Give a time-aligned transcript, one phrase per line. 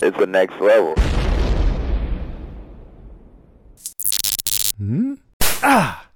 [0.00, 0.94] It's the next level.
[4.76, 5.14] Hmm?
[5.60, 6.06] Ah!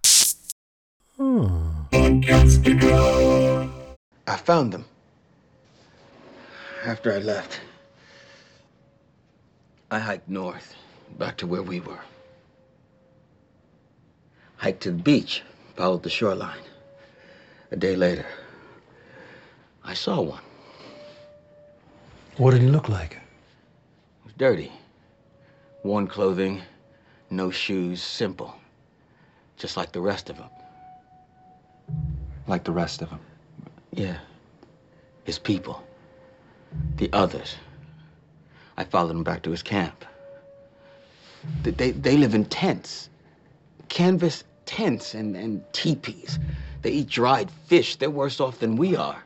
[4.26, 4.84] I found them.
[6.84, 7.60] After I left,
[9.90, 10.76] I hiked north,
[11.18, 12.00] back to where we were.
[14.58, 15.42] Hiked to the beach,
[15.76, 16.62] followed the shoreline.
[17.72, 18.26] A day later,
[19.84, 20.42] I saw one.
[22.36, 23.21] What did he look like?
[24.42, 24.72] It was dirty.
[25.84, 26.62] Worn clothing,
[27.30, 28.56] no shoes, simple.
[29.56, 30.50] Just like the rest of them.
[32.48, 33.20] Like the rest of them.
[33.92, 34.18] Yeah.
[35.22, 35.84] His people.
[36.96, 37.54] The others.
[38.76, 40.04] I followed him back to his camp.
[41.62, 43.10] They, they, they live in tents.
[43.88, 46.40] Canvas tents and, and teepees.
[46.82, 47.94] They eat dried fish.
[47.94, 49.22] They're worse off than we are.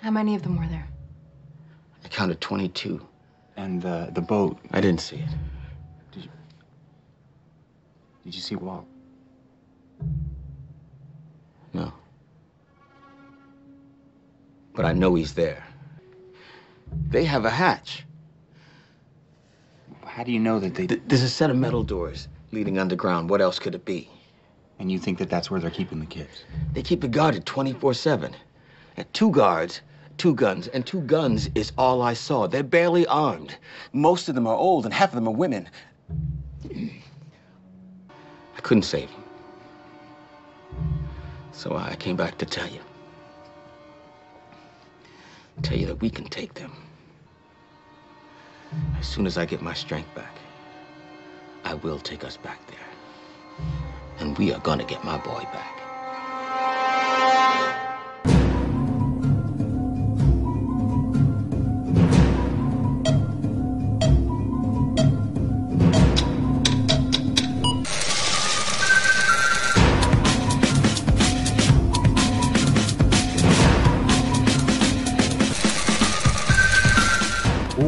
[0.00, 0.88] How many of them were there?
[2.04, 3.06] I counted 22.
[3.56, 4.58] And the the boat.
[4.72, 5.30] I didn't see it.
[6.12, 6.30] Did you
[8.24, 8.86] did you see Walt?
[11.72, 11.92] No.
[14.74, 15.64] But I know he's there.
[17.08, 18.04] They have a hatch.
[20.04, 20.86] How do you know that they?
[20.86, 23.30] Th- There's a set of metal doors leading underground.
[23.30, 24.08] What else could it be?
[24.78, 26.44] And you think that that's where they're keeping the kids?
[26.72, 28.34] They keep it guarded 24 7.
[28.98, 29.80] At two guards,
[30.18, 32.46] two guns, and two guns is all I saw.
[32.46, 33.56] They're barely armed.
[33.92, 35.68] Most of them are old, and half of them are women.
[36.64, 39.24] I couldn't save them.
[41.52, 42.80] So I came back to tell you.
[45.62, 46.72] Tell you that we can take them.
[48.98, 50.36] As soon as I get my strength back,
[51.64, 53.66] I will take us back there.
[54.18, 55.75] And we are gonna get my boy back.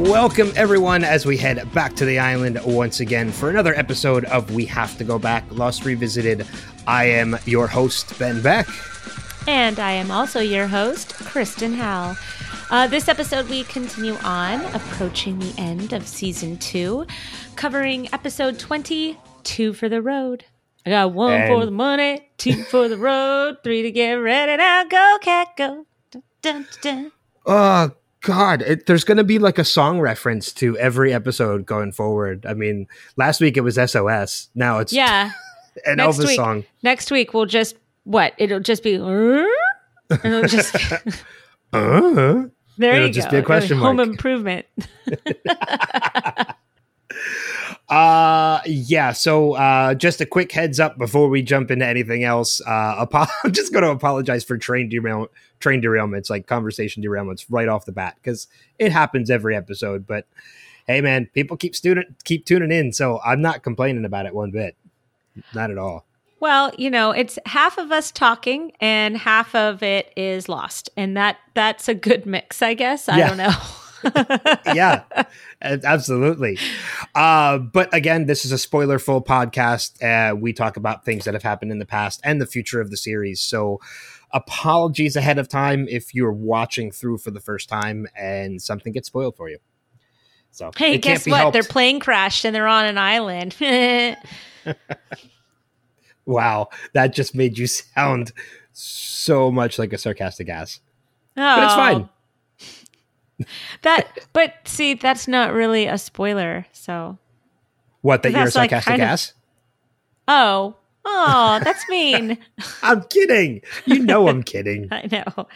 [0.08, 4.50] Welcome, everyone, as we head back to the island once again for another episode of
[4.52, 6.46] We Have to Go Back Lost Revisited.
[6.86, 8.66] I am your host, Ben Beck.
[9.46, 12.16] And I am also your host, Kristen Howell.
[12.70, 17.06] Uh, this episode, we continue on, approaching the end of season two,
[17.56, 20.44] covering episode 20 Two for the Road.
[20.86, 24.56] I got one And- for the money, two for the road, three to get ready
[24.56, 24.84] now.
[24.84, 25.84] Go, cat, go.
[26.10, 27.12] Dun, dun, dun.
[27.44, 27.90] Oh,
[28.22, 28.62] God.
[28.62, 32.44] It, there's going to be like a song reference to every episode going forward.
[32.46, 32.86] I mean,
[33.16, 34.48] last week it was SOS.
[34.54, 35.30] Now it's Yeah.
[35.86, 36.64] an next Elvis week- song.
[36.82, 38.32] Next week, we'll just, what?
[38.38, 39.44] It'll just be, "Uh?"
[40.24, 40.74] it'll just,
[41.72, 42.44] Uh,
[42.78, 43.32] there It'll you just go.
[43.32, 43.96] be a question mark.
[43.96, 44.66] Home improvement.
[47.88, 52.60] Uh yeah, so uh just a quick heads up before we jump into anything else.
[52.66, 52.70] Uh
[53.06, 55.28] apo- I'm just going to apologize for train derail
[55.60, 58.46] train derailments, like conversation derailments right off the bat cuz
[58.78, 60.26] it happens every episode, but
[60.86, 64.50] hey man, people keep student keep tuning in, so I'm not complaining about it one
[64.50, 64.76] bit.
[65.54, 66.04] Not at all.
[66.40, 70.88] Well, you know, it's half of us talking and half of it is lost.
[70.96, 73.08] And that that's a good mix, I guess.
[73.08, 73.28] I Yeah.
[73.28, 73.50] don't know.
[74.74, 75.02] yeah
[75.62, 76.58] absolutely
[77.14, 81.34] uh but again this is a spoiler full podcast uh we talk about things that
[81.34, 83.80] have happened in the past and the future of the series so
[84.32, 89.08] apologies ahead of time if you're watching through for the first time and something gets
[89.08, 89.58] spoiled for you
[90.50, 91.38] so hey, guess what?
[91.38, 91.52] helped.
[91.52, 93.54] Their plane crashed and they're on an island.
[93.60, 94.14] oh,
[96.26, 98.32] wow that just made you sound
[98.72, 100.80] so much like a sarcastic ass
[101.34, 102.08] but it's fine
[103.82, 106.66] That but see, that's not really a spoiler.
[106.72, 107.18] So
[108.02, 109.32] what that you're a That's, like, sarcastic of- ass
[110.26, 110.76] Oh.
[111.10, 112.36] Oh, that's mean.
[112.82, 115.46] i'm kidding you know i'm kidding I know.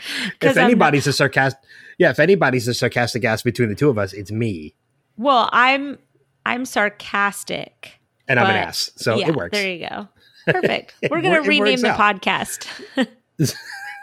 [0.41, 1.61] if I'm anybody's a sarcastic
[1.99, 4.75] yeah if anybody's a sarcastic ass between the two of us it's me
[5.19, 5.99] well, I'm
[6.47, 8.01] I'm sarcastic.
[8.29, 10.09] and i'm an ass so yeah, it works There you go.
[10.47, 10.95] Perfect.
[11.11, 12.21] We're gonna rename the out.
[12.23, 12.67] podcast.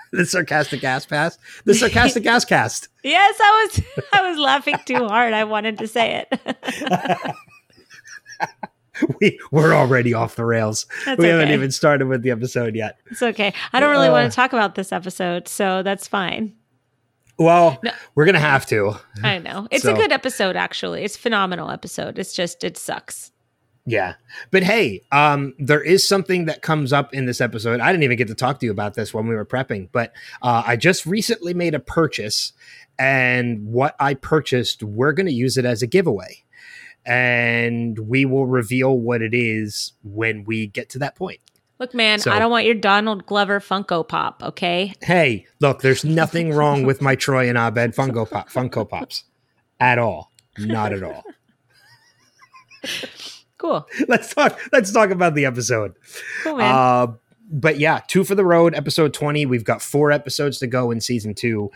[0.14, 3.84] the sarcastic ass pass the sarcastic ass cast Yes, I was
[4.14, 5.34] I was laughing too hard.
[5.34, 7.36] I wanted to say it.
[9.22, 12.98] we we're already off the rails That's we haven't even started with the episode yet
[13.10, 13.54] it's okay.
[13.72, 16.54] I don't really Uh, want to talk about this episode, so that's fine.
[17.38, 17.92] well No.
[18.16, 19.68] we're gonna have to I know.
[19.72, 21.04] It's So- a good episode actually.
[21.06, 22.20] It's a phenomenal episode.
[22.20, 23.32] It's just it sucks.
[23.90, 24.14] Yeah.
[24.52, 27.80] But hey, um, there is something that comes up in this episode.
[27.80, 30.14] I didn't even get to talk to you about this when we were prepping, but
[30.44, 32.54] uh, I just recently made a purchase,
[33.00, 36.44] and what I purchased, we're going to use it as a giveaway.
[37.06, 41.40] And we will reveal what it is when we get to that point.
[41.80, 44.94] Look, man, So- I don't want your Donald Glover Funko Pop, okay?
[45.02, 49.24] Hey, look, there's nothing wrong with my Troy and Abed Funko Pop, Funko Pops
[49.80, 50.32] at all.
[50.60, 51.24] Not at all.
[53.60, 53.88] Cool.
[54.08, 54.60] let's talk.
[54.72, 55.94] Let's talk about the episode.
[56.44, 56.74] Cool, man.
[56.74, 57.14] Uh,
[57.52, 59.46] but yeah, two for the road, episode 20.
[59.46, 61.70] We've got four episodes to go in season two.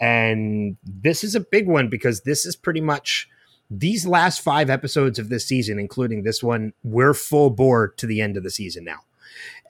[0.00, 3.28] And this is a big one because this is pretty much
[3.70, 8.20] these last five episodes of this season, including this one, we're full bore to the
[8.20, 9.00] end of the season now.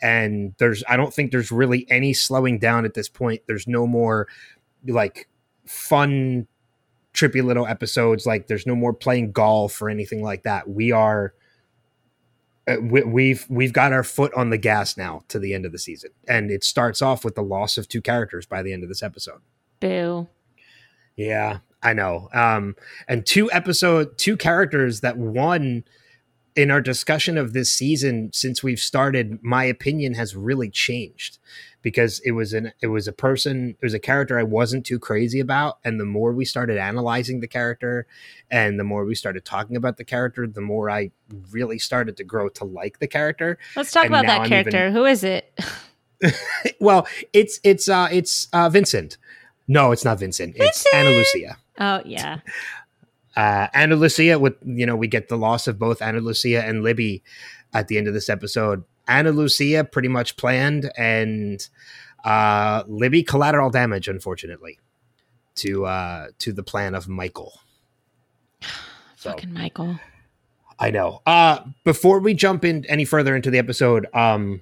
[0.03, 3.43] And there's, I don't think there's really any slowing down at this point.
[3.47, 4.29] There's no more
[4.87, 5.29] like
[5.65, 6.47] fun,
[7.15, 8.27] trippy little episodes.
[8.27, 10.69] Like there's no more playing golf or anything like that.
[10.69, 11.33] We are
[12.81, 16.11] we've we've got our foot on the gas now to the end of the season,
[16.27, 19.03] and it starts off with the loss of two characters by the end of this
[19.03, 19.41] episode.
[19.81, 20.29] Boo.
[21.17, 22.29] Yeah, I know.
[22.35, 22.77] Um,
[23.09, 25.85] and two episode, two characters that one
[26.57, 31.39] in our discussion of this season since we've started, my opinion has really changed
[31.87, 34.99] because it was an it was a person, it was a character I wasn't too
[34.99, 38.09] crazy about, and the more we started analyzing the character,
[38.51, 41.13] and the more we started talking about the character, the more I
[41.53, 43.57] really started to grow to like the character.
[43.77, 44.89] Let's talk And about that I'm character.
[44.89, 45.57] even- Who is it?
[46.81, 49.17] well, it's it's uh it's uh Vincent.
[49.69, 50.57] No, it's not Vincent.
[50.57, 51.57] It's Ana Lucia.
[51.79, 52.41] Oh, yeah.
[53.37, 56.83] uh, Ana Lucia with you know we get the loss of both Ana Lucia and
[56.83, 57.23] Libby
[57.73, 58.83] at the end of this episode.
[59.09, 61.67] Ana Lucia pretty much planned, and
[62.25, 64.79] uh, Libby collateral damage, unfortunately,
[65.57, 67.61] to uh, to the plan of Michael.
[69.19, 69.99] So Fucking Michael.
[70.79, 71.23] I know.
[71.27, 74.61] Uh, before we jump in any further into the episode, um,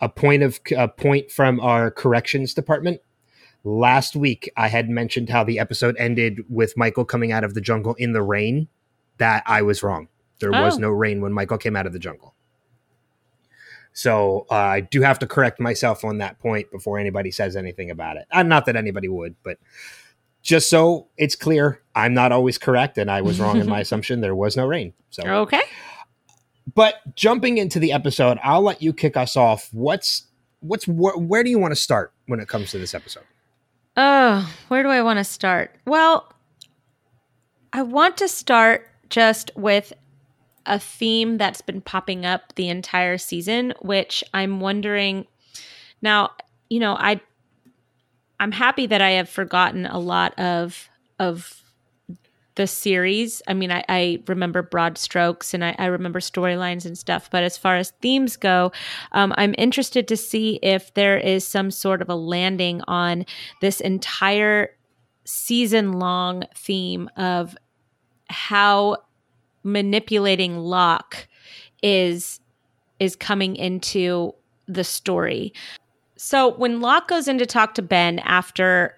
[0.00, 3.00] a point of a point from our corrections department.
[3.64, 7.60] Last week, I had mentioned how the episode ended with Michael coming out of the
[7.60, 8.68] jungle in the rain.
[9.18, 10.08] That I was wrong.
[10.40, 10.80] There was Oh.
[10.80, 12.34] no rain when Michael came out of the jungle.
[13.98, 17.90] So uh, I do have to correct myself on that point before anybody says anything
[17.90, 18.26] about it.
[18.30, 19.58] Uh, not that anybody would, but
[20.40, 24.20] just so it's clear, I'm not always correct, and I was wrong in my assumption.
[24.20, 24.92] There was no rain.
[25.10, 25.62] So Okay.
[26.76, 29.68] but jumping into the episode, I'll let you kick us off.
[29.72, 30.28] What's
[30.60, 33.24] what's wh- where do you want to start when it comes to this episode?
[33.96, 35.74] Oh, where do I want to start?
[35.86, 36.32] Well,
[37.72, 39.92] I want to start just with
[40.68, 45.26] a theme that's been popping up the entire season, which I'm wondering
[46.00, 46.30] now,
[46.68, 47.20] you know, I
[48.40, 50.88] I'm happy that I have forgotten a lot of
[51.18, 51.62] of
[52.58, 53.40] the series.
[53.46, 57.44] I mean, I, I remember broad strokes and I, I remember storylines and stuff, but
[57.44, 58.72] as far as themes go,
[59.12, 63.24] um, I'm interested to see if there is some sort of a landing on
[63.60, 64.70] this entire
[65.24, 67.56] season long theme of
[68.28, 68.96] how
[69.72, 71.28] manipulating Locke
[71.82, 72.40] is
[72.98, 74.34] is coming into
[74.66, 75.52] the story.
[76.16, 78.96] So when Locke goes in to talk to Ben after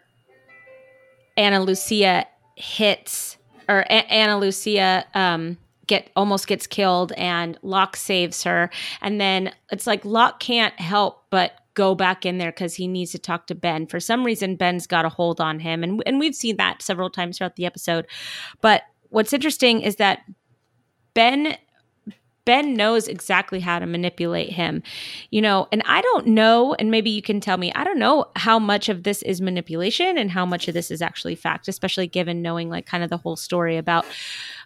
[1.36, 2.26] Ana Lucia
[2.56, 3.36] hits
[3.68, 8.70] or A- Ana Lucia um get almost gets killed and Locke saves her
[9.02, 13.12] and then it's like Locke can't help but go back in there because he needs
[13.12, 13.86] to talk to Ben.
[13.86, 17.10] For some reason, Ben's got a hold on him, and and we've seen that several
[17.10, 18.06] times throughout the episode.
[18.60, 20.20] But what's interesting is that
[21.14, 21.56] Ben
[22.46, 24.82] Ben knows exactly how to manipulate him.
[25.30, 28.26] You know, and I don't know, and maybe you can tell me, I don't know
[28.34, 32.06] how much of this is manipulation and how much of this is actually fact, especially
[32.06, 34.06] given knowing like kind of the whole story about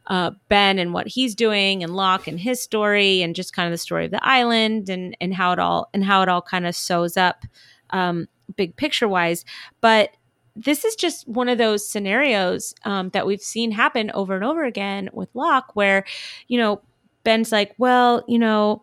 [0.06, 3.72] uh, Ben and what he's doing and Locke and his story and just kind of
[3.72, 6.66] the story of the island and and how it all and how it all kind
[6.66, 7.44] of sews up
[7.90, 9.44] um, big picture wise.
[9.80, 10.10] But
[10.56, 14.64] this is just one of those scenarios um, that we've seen happen over and over
[14.64, 16.04] again with Locke, where
[16.48, 16.80] you know
[17.24, 18.82] Ben's like, well, you know,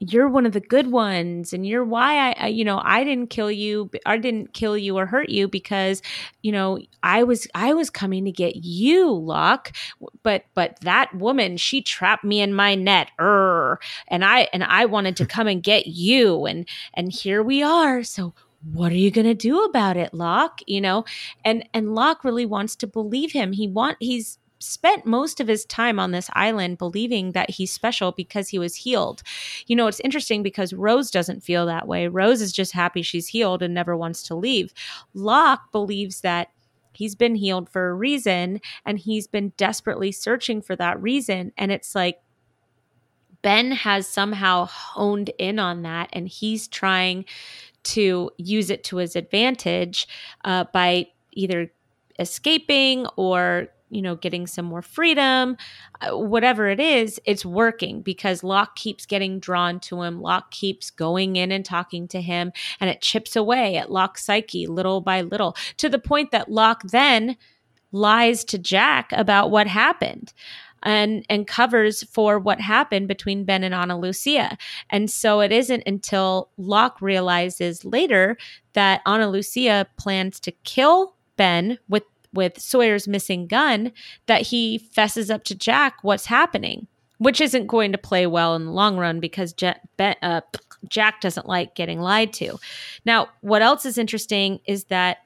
[0.00, 3.50] you're one of the good ones, and you're why I, you know, I didn't kill
[3.50, 6.02] you, I didn't kill you or hurt you because,
[6.42, 9.72] you know, I was, I was coming to get you, Locke,
[10.22, 14.84] but, but that woman, she trapped me in my net, er, and I, and I
[14.84, 19.10] wanted to come and get you, and, and here we are, so what are you
[19.10, 20.60] going to do about it locke?
[20.66, 21.04] You know
[21.44, 23.52] and and locke really wants to believe him.
[23.52, 28.10] He want he's spent most of his time on this island believing that he's special
[28.10, 29.22] because he was healed.
[29.66, 32.08] You know it's interesting because rose doesn't feel that way.
[32.08, 34.72] Rose is just happy she's healed and never wants to leave.
[35.14, 36.48] Locke believes that
[36.92, 41.52] he's been healed for a reason and he's been desperately searching for that reason.
[41.56, 42.18] And it's like
[43.40, 47.24] Ben has somehow honed in on that and he's trying
[47.84, 50.06] to use it to his advantage
[50.44, 51.70] uh, by either
[52.18, 55.56] escaping or you know getting some more freedom
[56.00, 60.20] uh, whatever it is it's working because locke keeps getting drawn to him.
[60.20, 64.66] Locke keeps going in and talking to him and it chips away at locke's psyche
[64.66, 67.36] little by little to the point that locke then
[67.92, 70.32] lies to jack about what happened
[70.82, 74.56] and and covers for what happened between Ben and Ana Lucia.
[74.90, 78.36] And so it isn't until Locke realizes later
[78.74, 83.92] that Ana Lucia plans to kill Ben with with Sawyer's missing gun
[84.26, 86.86] that he fesses up to Jack what's happening,
[87.18, 90.42] which isn't going to play well in the long run because Jack, ben, uh,
[90.88, 92.58] Jack doesn't like getting lied to.
[93.04, 95.18] Now, what else is interesting is that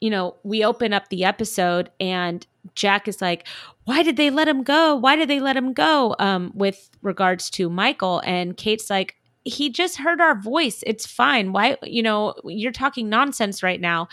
[0.00, 3.46] you know, we open up the episode and Jack is like,
[3.84, 4.94] why did they let him go?
[4.94, 6.16] Why did they let him go?
[6.18, 8.20] Um, with regards to Michael.
[8.24, 10.82] And Kate's like, he just heard our voice.
[10.86, 11.52] It's fine.
[11.52, 14.08] Why, you know, you're talking nonsense right now.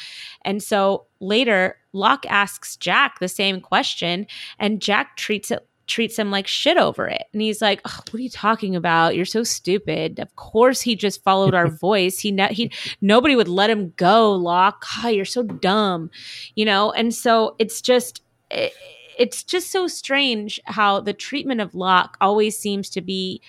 [0.46, 4.28] And so later, Locke asks Jack the same question,
[4.60, 7.24] and Jack treats it treats him like shit over it.
[7.34, 9.16] And he's like, oh, "What are you talking about?
[9.16, 12.20] You're so stupid." Of course, he just followed our voice.
[12.20, 14.34] He ne- he nobody would let him go.
[14.34, 16.10] Locke, oh, you're so dumb,
[16.56, 16.92] you know.
[16.92, 18.22] And so it's just.
[18.54, 18.74] It,
[19.18, 23.42] it's just so strange how the treatment of Locke always seems to be.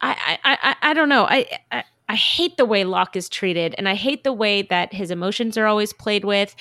[0.00, 1.24] I I I, I don't know.
[1.24, 4.94] I, I I hate the way Locke is treated, and I hate the way that
[4.94, 6.54] his emotions are always played with,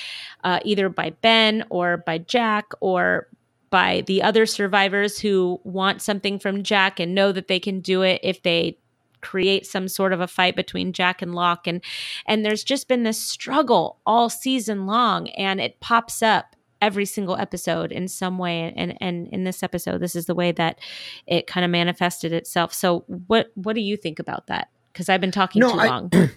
[0.44, 3.28] uh, either by Ben or by Jack or
[3.70, 8.02] by the other survivors who want something from Jack and know that they can do
[8.02, 8.78] it if they
[9.22, 11.84] create some sort of a fight between Jack and Locke and
[12.28, 16.55] and there's just been this struggle all season long and it pops up
[16.86, 20.52] every single episode in some way and and in this episode this is the way
[20.52, 20.78] that
[21.26, 22.72] it kind of manifested itself.
[22.74, 24.70] So what what do you think about that?
[24.94, 26.12] Because i've been talking no, too I, long.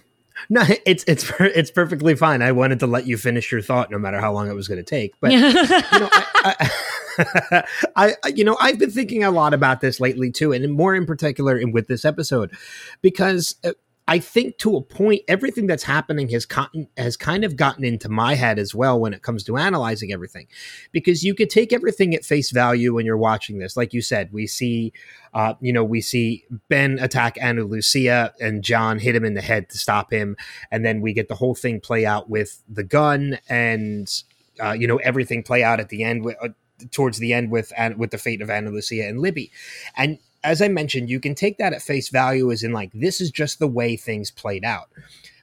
[0.49, 2.41] No it's it's it's perfectly fine.
[2.41, 4.77] I wanted to let you finish your thought no matter how long it was going
[4.77, 6.69] to take but you know I,
[7.97, 10.95] I, I, you know i've been thinking a lot about this lately too and more
[10.95, 12.55] in particular in with this episode
[13.01, 13.73] because uh,
[14.09, 18.09] I think to a point, everything that's happening has gotten, has kind of gotten into
[18.09, 20.47] my head as well when it comes to analyzing everything,
[20.91, 23.77] because you could take everything at face value when you're watching this.
[23.77, 24.93] Like you said, we see,
[25.35, 29.41] uh, you know, we see Ben attack Ana Lucia and John hit him in the
[29.41, 30.35] head to stop him,
[30.71, 34.23] and then we get the whole thing play out with the gun and,
[34.59, 36.25] uh, you know, everything play out at the end.
[36.25, 36.49] With, uh,
[36.91, 39.51] towards the end with with the fate of Ana Lucia and Libby,
[39.97, 43.21] and as I mentioned, you can take that at face value as in like this
[43.21, 44.89] is just the way things played out.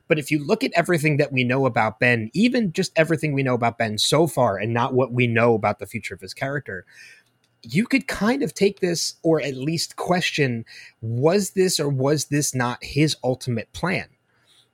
[0.09, 3.43] But if you look at everything that we know about Ben, even just everything we
[3.43, 6.33] know about Ben so far and not what we know about the future of his
[6.33, 6.87] character,
[7.63, 10.65] you could kind of take this or at least question
[11.01, 14.07] was this or was this not his ultimate plan?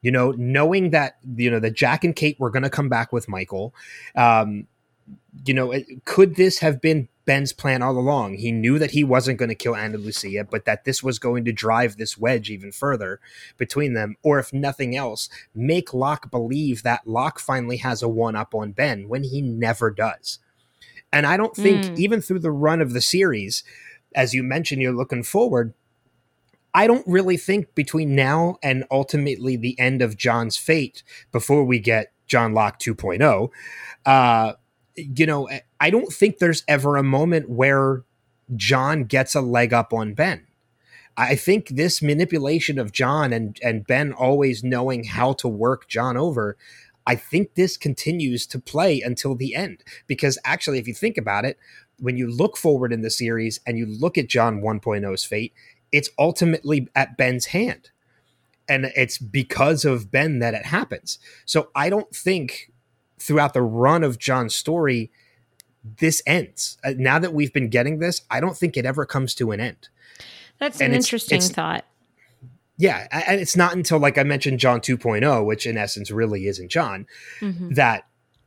[0.02, 3.12] You know, knowing that, you know, that Jack and Kate were going to come back
[3.12, 3.74] with Michael,
[4.16, 4.66] um,
[5.44, 5.72] you know,
[6.04, 8.34] could this have been Ben's plan all along.
[8.34, 11.44] He knew that he wasn't going to kill Ana Lucia, but that this was going
[11.44, 13.20] to drive this wedge even further
[13.56, 14.16] between them.
[14.22, 18.72] Or if nothing else, make Locke believe that Locke finally has a one up on
[18.72, 20.40] Ben when he never does.
[21.12, 21.98] And I don't think, mm.
[21.98, 23.62] even through the run of the series,
[24.14, 25.74] as you mentioned, you're looking forward.
[26.74, 31.78] I don't really think between now and ultimately the end of John's fate, before we
[31.78, 33.50] get John Locke 2.0,
[34.06, 34.54] uh,
[34.96, 38.04] you know, eh, I don't think there's ever a moment where
[38.56, 40.46] John gets a leg up on Ben.
[41.16, 46.16] I think this manipulation of John and and Ben always knowing how to work John
[46.16, 46.56] over,
[47.06, 49.84] I think this continues to play until the end.
[50.06, 51.58] Because actually, if you think about it,
[51.98, 55.52] when you look forward in the series and you look at John 1.0's fate,
[55.92, 57.90] it's ultimately at Ben's hand.
[58.68, 61.18] And it's because of Ben that it happens.
[61.44, 62.71] So I don't think
[63.22, 65.10] throughout the run of John's story,
[65.84, 66.78] this ends.
[66.84, 69.60] Uh, now that we've been getting this, I don't think it ever comes to an
[69.60, 69.88] end.
[70.58, 71.84] That's and an it's, interesting it's, thought.
[72.76, 76.70] Yeah, and it's not until like I mentioned John 2.0, which in essence really isn't
[76.70, 77.06] John,
[77.40, 77.74] mm-hmm.
[77.74, 78.06] that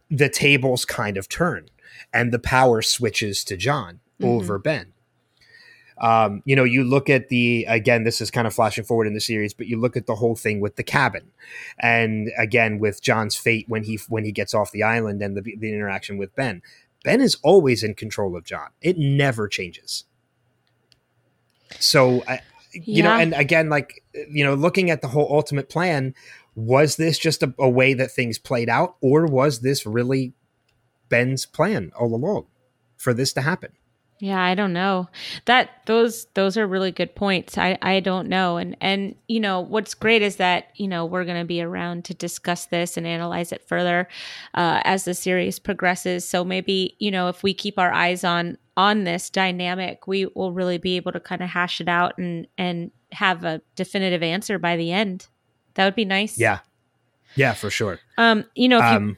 [0.10, 1.70] the tables kind of turn
[2.14, 4.26] and the power switches to John mm-hmm.
[4.26, 4.94] over Ben.
[5.98, 9.14] Um, you know, you look at the again, this is kind of flashing forward in
[9.14, 11.32] the series, but you look at the whole thing with the cabin,
[11.80, 15.42] and again with John's fate when he when he gets off the island and the
[15.42, 16.62] the interaction with Ben.
[17.04, 18.70] Ben is always in control of John.
[18.82, 20.06] It never changes.
[21.80, 22.42] So, I,
[22.74, 23.04] you yeah.
[23.04, 26.16] know, and again, like you know, looking at the whole ultimate plan,
[26.56, 30.34] was this just a, a way that things played out, or was this really
[31.10, 32.48] Ben's plan all along
[32.98, 33.72] for this to happen?
[34.20, 35.10] Yeah, I don't know.
[35.44, 37.58] That those those are really good points.
[37.58, 38.56] I I don't know.
[38.56, 42.06] And and you know, what's great is that, you know, we're going to be around
[42.06, 44.08] to discuss this and analyze it further
[44.54, 46.28] uh as the series progresses.
[46.28, 50.54] So maybe, you know, if we keep our eyes on on this dynamic, we will
[50.54, 54.58] really be able to kind of hash it out and and have a definitive answer
[54.58, 55.28] by the end.
[55.74, 56.38] That would be nice.
[56.40, 56.60] Yeah.
[57.36, 58.00] Yeah, for sure.
[58.18, 59.18] Um, you know, if you Um,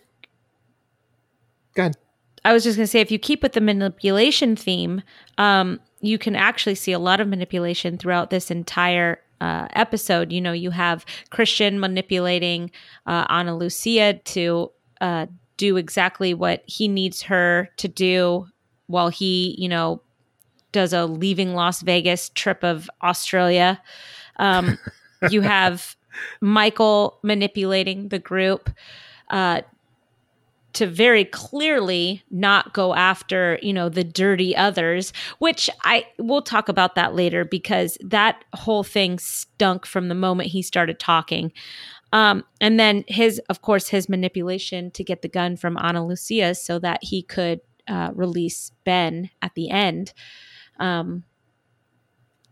[1.76, 1.98] go ahead.
[2.46, 5.02] I was just going to say, if you keep with the manipulation theme,
[5.38, 10.32] um, you can actually see a lot of manipulation throughout this entire uh, episode.
[10.32, 12.72] You know, you have Christian manipulating
[13.06, 15.28] uh, Ana Lucia to uh,
[15.58, 18.48] do exactly what he needs her to do
[18.88, 20.02] while he, you know,
[20.72, 23.82] does a leaving Las Vegas trip of Australia.
[24.38, 24.78] Um,
[25.30, 25.96] you have
[26.42, 28.70] Michael manipulating the group.
[29.30, 29.62] Uh,
[30.78, 36.70] to very clearly not go after you know the dirty others which i we'll talk
[36.70, 41.52] about that later because that whole thing stunk from the moment he started talking.
[42.14, 46.54] Um, and then his of course his manipulation to get the gun from ana lucia
[46.54, 50.14] so that he could uh, release ben at the end.
[50.80, 51.24] Um,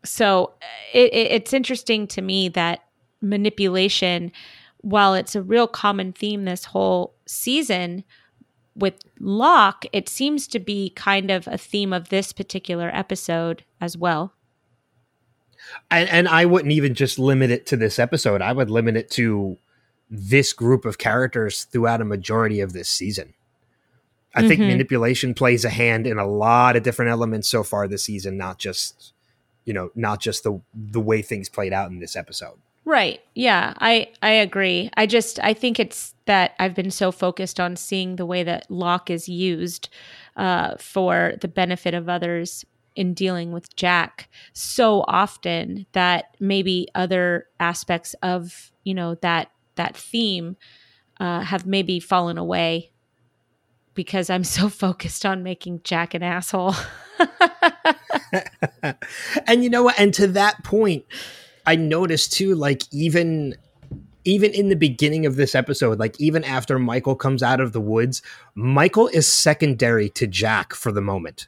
[0.04, 0.54] so
[0.94, 2.80] it, it, it's interesting to me that
[3.22, 4.32] manipulation
[4.78, 8.04] while it's a real common theme this whole season
[8.76, 13.98] with Locke, it seems to be kind of a theme of this particular episode as
[13.98, 14.34] well.
[15.90, 18.42] and, and I wouldn't even just limit it to this episode.
[18.42, 19.58] I would limit it to
[20.10, 23.34] this group of characters throughout a majority of this season.
[24.36, 24.68] I think Mhm.
[24.68, 28.60] manipulation plays a hand in a lot of different elements so far this season, not
[28.60, 29.14] just
[29.64, 32.60] you know, not just the the way things played out in this episode.
[32.84, 33.20] Right.
[33.34, 34.92] Yeah, I I agree.
[34.96, 38.70] I just I think it's that I've been so focused on seeing the way that
[38.70, 39.90] Locke is used
[40.36, 42.66] uh, for the benefit of others
[42.96, 49.98] in dealing with Jack so often that maybe other aspects of you know that that
[49.98, 50.56] theme
[51.20, 52.92] uh, have maybe fallen away
[53.94, 56.76] because I'm so focused on making Jack an asshole.
[59.48, 60.00] and you know what?
[60.00, 61.06] And to that point,
[61.66, 63.56] I noticed too, like even
[64.26, 67.82] even in the beginning of this episode, like even after Michael comes out of the
[67.82, 68.22] woods,
[68.56, 71.48] Michael is secondary to Jack for the moment.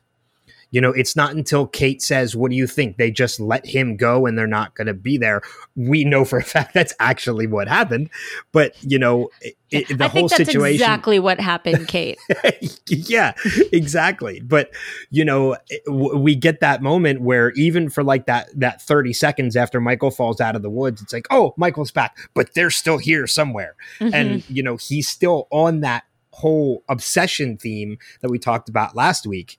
[0.69, 2.97] You know, it's not until Kate says, What do you think?
[2.97, 5.41] They just let him go and they're not going to be there.
[5.75, 8.09] We know for a fact that's actually what happened.
[8.51, 10.75] But, you know, it, it- the I whole think that's situation.
[10.75, 12.17] exactly what happened, Kate.
[12.87, 13.33] yeah,
[13.71, 14.39] exactly.
[14.39, 14.71] But
[15.09, 19.55] you know, w- we get that moment where even for like that that 30 seconds
[19.55, 22.97] after Michael falls out of the woods, it's like, "Oh, Michael's back, but they're still
[22.97, 24.13] here somewhere." Mhm.
[24.13, 29.25] And you know, he's still on that whole obsession theme that we talked about last
[29.27, 29.57] week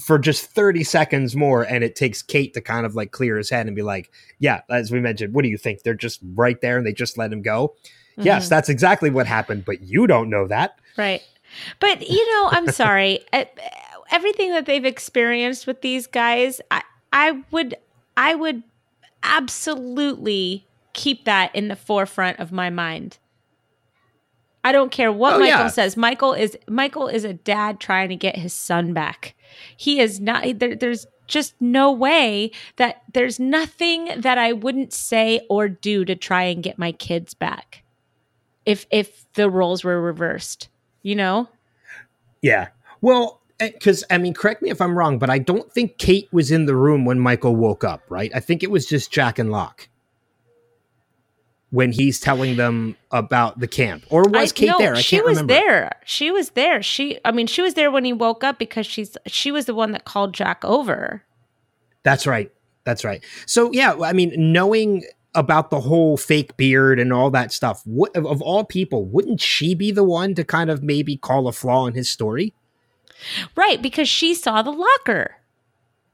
[0.00, 3.50] for just 30 seconds more and it takes Kate to kind of like clear his
[3.50, 5.82] head and be like, "Yeah, as we mentioned, what do you think?
[5.82, 7.74] They're just right there and they just let him go?"
[8.16, 8.48] Yes, Mhm.
[8.50, 10.78] that's exactly what happened, but you don't know that.
[10.96, 11.20] Right.
[11.80, 13.20] But, you know, I'm sorry.
[14.12, 17.74] Everything that they've experienced with these guys, I, I would,
[18.16, 18.62] I would
[19.22, 23.18] absolutely keep that in the forefront of my mind.
[24.62, 25.68] I don't care what Oh, Michael yeah.
[25.68, 25.96] says.
[25.96, 29.34] Michael is Michael is a dad trying to get his son back.
[29.76, 35.40] He is not there, there's just no way that there's nothing that I wouldn't say
[35.48, 37.82] or do to try and get my kids back.
[38.66, 40.68] If if the roles were reversed,
[41.02, 41.48] you know?
[42.42, 42.68] Yeah.
[43.00, 46.28] Well, eh, because I mean, correct me if I'm wrong, but I don't think Kate
[46.32, 48.30] was in the room when Michael woke up, right?
[48.34, 49.88] I think it was just Jack and Locke
[51.74, 54.04] when he's telling them about the camp.
[54.08, 54.94] Or was I- Kate no, there?
[54.94, 55.54] I she was remember.
[55.54, 55.92] there.
[56.04, 56.80] She was there.
[56.82, 59.74] She I mean, she was there when he woke up because she's she was the
[59.74, 61.24] one that called Jack over.
[62.04, 62.52] That's right.
[62.84, 63.24] That's right.
[63.46, 65.02] So yeah, I mean, knowing
[65.34, 69.40] about the whole fake beard and all that stuff, what of, of all people, wouldn't
[69.40, 72.54] she be the one to kind of maybe call a flaw in his story?
[73.56, 75.36] Right, because she saw the locker.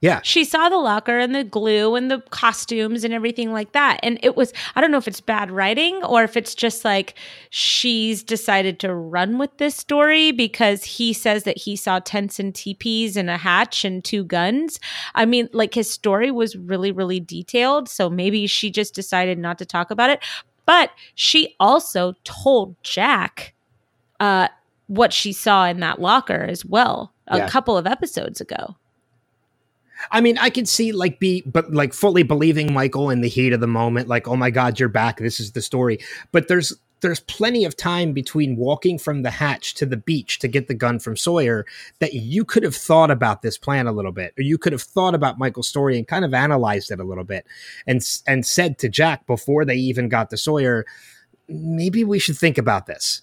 [0.02, 0.20] Yeah.
[0.22, 4.00] She saw the locker and the glue and the costumes and everything like that.
[4.02, 7.14] And it was, I don't know if it's bad writing or if it's just like
[7.50, 12.54] she's decided to run with this story because he says that he saw tents and
[12.54, 14.80] teepees and a hatch and two guns.
[15.14, 17.86] I mean, like his story was really, really detailed.
[17.86, 20.20] So maybe she just decided not to talk about it.
[20.64, 23.52] But she also told Jack
[24.18, 24.48] uh,
[24.86, 27.48] what she saw in that locker as well a Yeah.
[27.50, 28.76] couple of episodes ago.
[30.10, 33.52] I mean, I could see like be, but like fully believing Michael in the heat
[33.52, 35.18] of the moment, like, oh my God, you're back.
[35.18, 35.98] This is the story.
[36.32, 40.48] But there's there's plenty of time between walking from the hatch to the beach to
[40.48, 41.64] get the gun from Sawyer
[41.98, 44.82] that you could have thought about this plan a little bit, or you could have
[44.82, 47.46] thought about Michael's story and kind of analyzed it a little bit,
[47.86, 50.84] and and said to Jack before they even got to Sawyer,
[51.48, 53.22] maybe we should think about this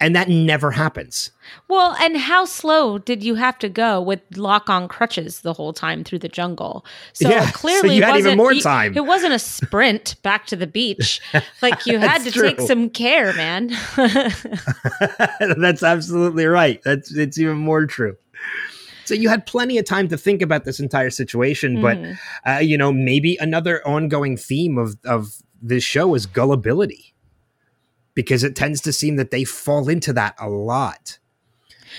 [0.00, 1.30] and that never happens.
[1.66, 5.72] Well, and how slow did you have to go with Locke on crutches the whole
[5.72, 6.84] time through the jungle?
[7.14, 8.96] So Yeah, so clearly, you it had even wasn't- more you- time.
[8.96, 11.20] It wasn't a sprint back to the beach.
[11.62, 13.70] Like you had to That's take some care, man.
[15.40, 16.80] That's absolutely right.
[16.84, 18.16] That's it's even more true.
[19.04, 22.18] So you had plenty of time to think about this entire situation, but Mhm.
[22.46, 25.28] uh, you know maybe another ongoing theme of of
[25.60, 27.14] this show is gullibility,
[28.18, 31.20] because it tends to seem that they fall into that a lot.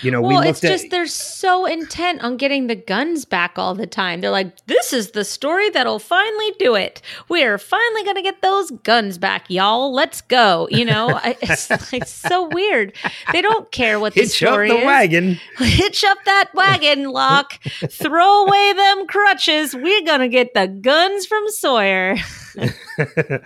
[0.02, 3.58] You know, well, we it's at just they're so intent on getting the guns back
[3.58, 4.20] all the time.
[4.20, 7.00] They're like, "This is the story that'll finally do it.
[7.30, 9.94] We're finally gonna get those guns back, y'all.
[9.94, 12.92] Let's go." You know, it's like so weird.
[13.32, 14.72] They don't care what the story is.
[14.72, 14.86] hitch up the is.
[14.86, 15.40] wagon.
[15.58, 17.58] Hitch up that wagon, Locke.
[17.90, 19.74] Throw away them crutches.
[19.74, 22.16] We're gonna get the guns from Sawyer.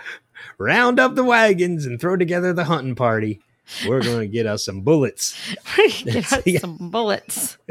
[0.59, 3.41] round up the wagons and throw together the hunting party.
[3.87, 5.37] We're going to get us some bullets.
[6.05, 6.61] get us Yeah.
[6.61, 7.59] some bullets.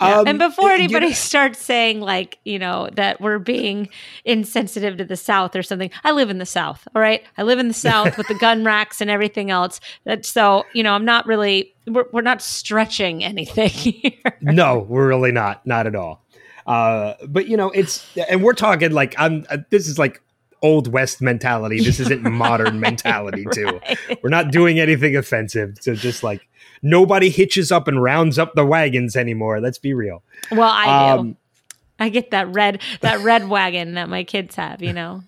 [0.00, 3.88] Um, and before you anybody know- starts saying like you know that we're being
[4.24, 7.60] insensitive to the south or something i live in the south all right i live
[7.60, 11.04] in the south with the gun racks and everything else that so you know i'm
[11.04, 16.24] not really we're, we're not stretching anything here no, we're really not, not at all.
[16.66, 19.44] Uh, but you know, it's and we're talking like I'm.
[19.50, 20.22] Uh, this is like
[20.62, 21.82] old west mentality.
[21.82, 23.80] This isn't modern mentality too.
[23.82, 24.18] Right.
[24.22, 25.78] We're not doing anything offensive.
[25.80, 26.46] So just like
[26.82, 29.60] nobody hitches up and rounds up the wagons anymore.
[29.60, 30.22] Let's be real.
[30.50, 31.36] well i do Um,
[31.98, 35.22] i get that red that red wagon that my kids have you know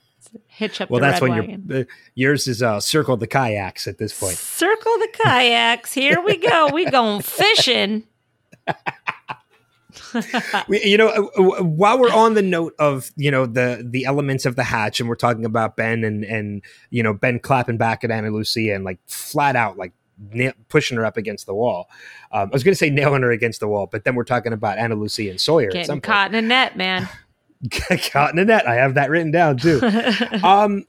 [0.49, 1.81] hitch up well, that's when you're.
[1.81, 1.85] Uh,
[2.15, 4.37] yours is uh, circle the kayaks at this point.
[4.37, 8.03] circle the kayaks here we go we going fishing
[10.69, 14.57] you know, uh, while we're on the note of you know the the elements of
[14.57, 18.11] the hatch, and we're talking about Ben and and you know Ben clapping back at
[18.11, 19.93] Ana Lucia and like flat out like
[20.33, 21.89] na- pushing her up against the wall.
[22.33, 24.53] Um, I was going to say nailing her against the wall, but then we're talking
[24.53, 27.09] about Ana Lucia and Sawyer getting caught in a net man
[28.13, 28.67] caught in a net.
[28.67, 29.81] I have that written down too.
[30.43, 30.85] um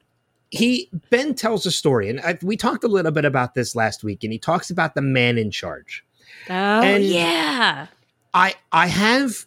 [0.49, 4.01] he ben tells a story and I, we talked a little bit about this last
[4.01, 6.05] week and he talks about the man in charge
[6.49, 7.87] oh And- yeah
[8.33, 9.45] i i have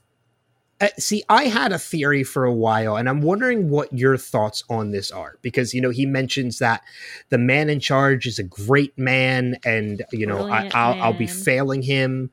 [0.81, 4.65] uh, see i had a theory for a while and i'm wondering what your thoughts
[4.71, 6.83] on this are because you know he mentions that
[7.29, 11.13] the man in charge is a great man and you know I, Brilliant I'll, I'll
[11.13, 12.31] be failing him.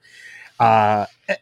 [0.59, 1.35] Uh uh,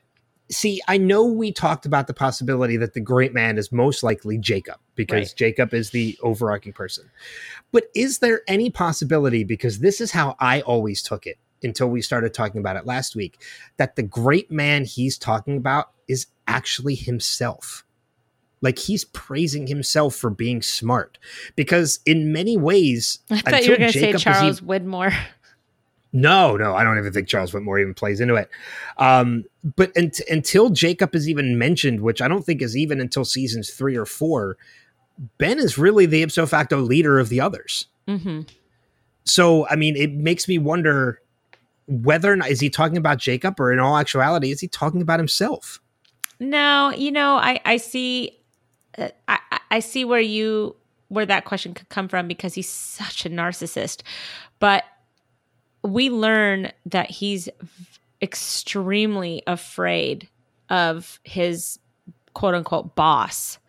[0.52, 4.38] see i know we talked about the possibility that the great man is most likely
[4.38, 5.34] jacob because Right.
[5.36, 7.10] jacob is the overarching person.
[7.72, 12.02] But is there any possibility because this is how i always took it until we
[12.02, 13.42] started talking about it last week
[13.78, 17.84] that the great man he's talking about is actually himself
[18.62, 21.18] like he's praising himself for being smart
[21.56, 24.68] because in many ways I thought you were until going to say Jacob Charles even-
[24.90, 25.14] Widmore.
[26.14, 28.50] no, no, I don't even think Charles Widmore even plays into it.
[28.98, 29.44] Um,
[29.76, 33.72] but unt- until Jacob is even mentioned, which I don't think is even until seasons
[33.72, 34.58] three or four,
[35.38, 37.88] Ben is really the ipso facto leader of the others.
[38.08, 38.42] hmm
[39.26, 41.20] So, I mean, it makes me wonder
[41.88, 45.02] whether or not is he talking about Jacob, or in all actuality, is he talking
[45.02, 45.80] about himself?
[46.40, 48.38] No, you know, I I see,
[48.98, 50.76] uh, I I- I see where you
[51.10, 54.02] where that question could come from because he's such a narcissist,
[54.60, 54.84] but
[55.84, 57.48] we learn that he's
[58.22, 60.28] extremely afraid
[60.70, 61.78] of his
[62.34, 63.60] quote unquote boss.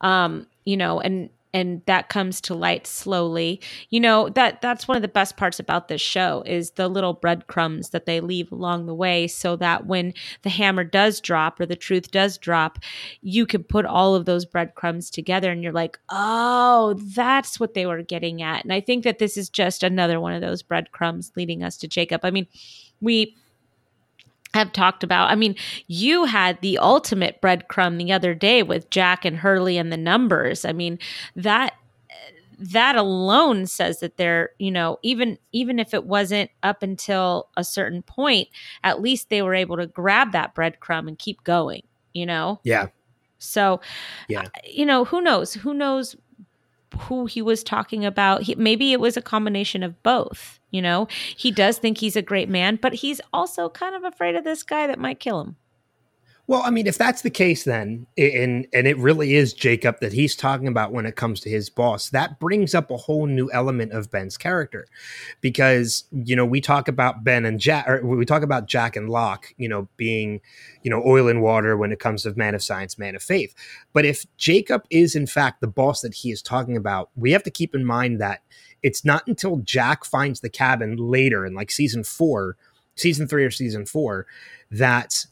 [0.00, 3.60] Um, you know, and and that comes to light slowly.
[3.90, 7.14] You know, that that's one of the best parts about this show is the little
[7.14, 11.66] breadcrumbs that they leave along the way so that when the hammer does drop or
[11.66, 12.78] the truth does drop,
[13.22, 17.86] you can put all of those breadcrumbs together and you're like, oh, that's what they
[17.86, 18.64] were getting at.
[18.64, 21.88] And I think that this is just another one of those breadcrumbs leading us to
[21.88, 22.24] Jacob.
[22.24, 22.46] I mean,
[23.00, 23.36] we
[24.54, 25.54] have talked about, I mean,
[25.86, 30.64] you had the ultimate breadcrumb the other day with Jack and Hurley and the numbers.
[30.64, 30.98] I mean,
[31.36, 31.74] that
[32.60, 37.64] that alone says that they're you know even even if it wasn't up until a
[37.64, 38.48] certain point
[38.84, 41.82] at least they were able to grab that breadcrumb and keep going
[42.12, 42.88] you know Yeah,
[43.38, 43.80] so
[44.28, 44.46] Yeah.
[44.68, 46.14] you know who knows who knows
[46.98, 48.42] who he was talking about.
[48.42, 51.08] He, maybe it was a combination of both you know?
[51.36, 54.62] He does think he's a great man but he's also kind of afraid of this
[54.62, 55.56] guy that might kill him
[56.50, 60.12] Well, I mean, if that's the case, then and and it really is Jacob that
[60.12, 63.48] he's talking about when it comes to his boss, that brings up a whole new
[63.52, 64.88] element of Ben's character,
[65.42, 69.08] because you know we talk about Ben and Jack, or we talk about Jack and
[69.08, 70.40] Locke, you know, being
[70.82, 73.54] you know oil and water when it comes to man of science, man of faith.
[73.92, 77.44] But if Jacob is in fact the boss that he is talking about, we have
[77.44, 78.42] to keep in mind that
[78.82, 82.56] it's not until Jack finds the cabin later in like season four,
[82.96, 84.26] season three or season four,
[84.72, 85.26] that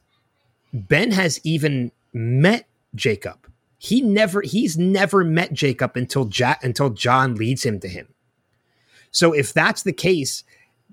[0.72, 3.50] Ben has even met Jacob.
[3.78, 8.08] He never he's never met Jacob until Jack until John leads him to him.
[9.10, 10.44] So if that's the case,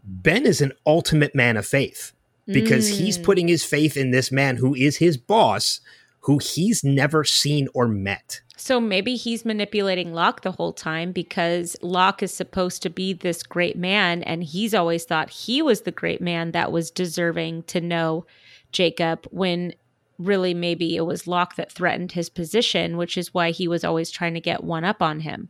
[0.03, 2.13] Ben is an ultimate man of faith
[2.45, 2.97] because mm.
[2.97, 5.81] he's putting his faith in this man who is his boss
[6.21, 8.41] who he's never seen or met.
[8.57, 13.43] So maybe he's manipulating Locke the whole time because Locke is supposed to be this
[13.43, 17.79] great man and he's always thought he was the great man that was deserving to
[17.79, 18.25] know
[18.71, 19.73] Jacob when
[20.17, 24.11] really maybe it was Locke that threatened his position, which is why he was always
[24.11, 25.49] trying to get one up on him.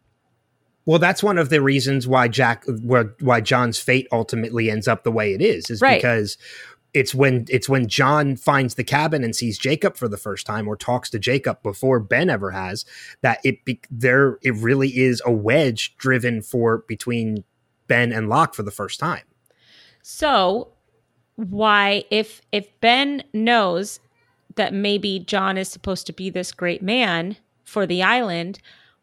[0.86, 2.64] Well, that's one of the reasons why Jack,
[3.20, 5.98] why John's fate ultimately ends up the way it is, is right.
[5.98, 6.38] because
[6.94, 10.68] it's when it's when John finds the cabin and sees Jacob for the first time
[10.68, 12.86] or talks to Jacob before Ben ever has
[13.22, 17.44] that it be, there it really is a wedge driven for between
[17.88, 19.24] Ben and Locke for the first time.
[20.04, 20.72] So
[21.36, 24.00] why if if Ben knows
[24.56, 28.60] that maybe John is supposed to be this great man for the island,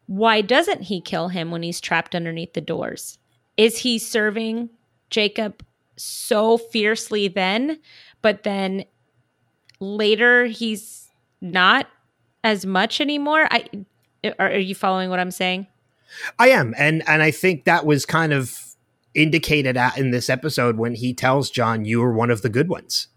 [0.07, 3.19] why doesn't he kill him when he's trapped underneath the doors?
[3.55, 4.69] Is he serving
[5.09, 5.63] Jacob
[5.95, 7.79] so fiercely then,
[8.21, 8.85] but then
[9.79, 11.87] later he's not
[12.43, 13.47] as much anymore?
[13.51, 13.67] I
[14.39, 15.67] are, are you following what I'm saying?
[16.39, 16.73] I am.
[16.77, 18.72] And and I think that was kind of
[19.13, 22.69] indicated at in this episode when he tells John, "You are one of the good
[22.69, 23.07] ones."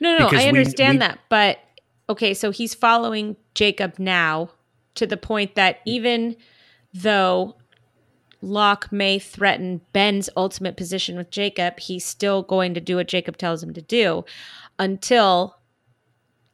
[0.00, 1.58] No, no, because I understand we, we, that, but
[2.08, 4.50] okay, so he's following Jacob now
[4.94, 6.36] to the point that even
[6.92, 7.56] though
[8.42, 13.36] Locke may threaten Ben's ultimate position with Jacob, he's still going to do what Jacob
[13.36, 14.24] tells him to do
[14.78, 15.56] until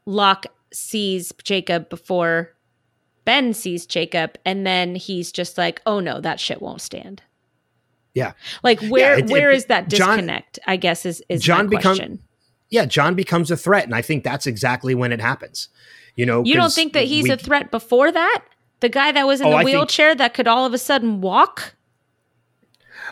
[0.07, 2.55] Locke sees Jacob before
[3.25, 7.23] Ben sees Jacob, and then he's just like, "Oh no, that shit won't stand."
[8.15, 8.33] Yeah.
[8.63, 10.59] Like where yeah, it, where it, is that disconnect?
[10.65, 12.21] John, I guess is is John become
[12.71, 15.69] Yeah, John becomes a threat, and I think that's exactly when it happens.
[16.17, 18.45] You know, you don't think that he's we, a threat before that?
[18.81, 21.21] The guy that was in oh, the wheelchair think, that could all of a sudden
[21.21, 21.75] walk?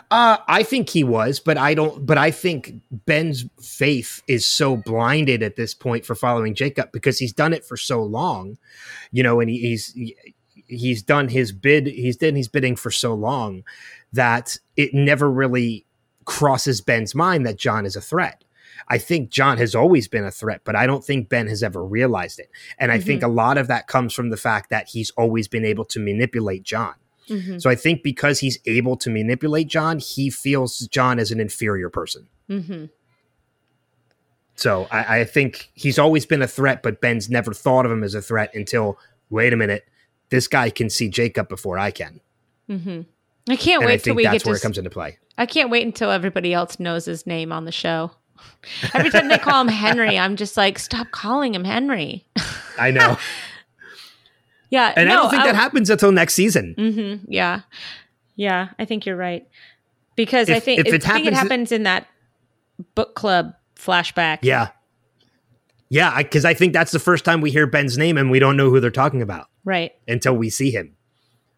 [0.09, 2.05] Uh, I think he was, but I don't.
[2.05, 7.17] But I think Ben's faith is so blinded at this point for following Jacob because
[7.17, 8.57] he's done it for so long,
[9.11, 9.93] you know, and he, he's
[10.71, 11.87] he's done his bid.
[11.87, 13.63] He's done his bidding for so long
[14.13, 15.85] that it never really
[16.25, 18.43] crosses Ben's mind that John is a threat.
[18.87, 21.83] I think John has always been a threat, but I don't think Ben has ever
[21.83, 22.49] realized it.
[22.79, 23.07] And I mm-hmm.
[23.07, 25.99] think a lot of that comes from the fact that he's always been able to
[25.99, 26.95] manipulate John.
[27.29, 27.59] Mm-hmm.
[27.59, 31.89] So I think because he's able to manipulate John, he feels John as an inferior
[31.89, 32.27] person.
[32.49, 32.85] Mm-hmm.
[34.55, 38.03] So I, I, think he's always been a threat, but Ben's never thought of him
[38.03, 39.85] as a threat until wait a minute,
[40.31, 42.19] this guy can see Jacob before I can.
[42.67, 43.01] Mm-hmm.
[43.49, 45.19] I can't and wait till we that's get where to it comes into play.
[45.37, 48.11] I can't wait until everybody else knows his name on the show.
[48.93, 52.25] Every time they call him Henry, I'm just like, stop calling him Henry.
[52.79, 53.17] I know.
[54.69, 56.75] yeah, and no, I don't think I, that happens until next season.
[56.77, 57.61] Mm-hmm, yeah,
[58.35, 59.47] yeah, I think you're right
[60.15, 62.07] because if, I think if it, happens, it happens in that
[62.95, 64.39] book club flashback.
[64.41, 64.69] Yeah,
[65.89, 68.39] yeah, because I, I think that's the first time we hear Ben's name and we
[68.39, 69.93] don't know who they're talking about, right?
[70.07, 70.95] Until we see him.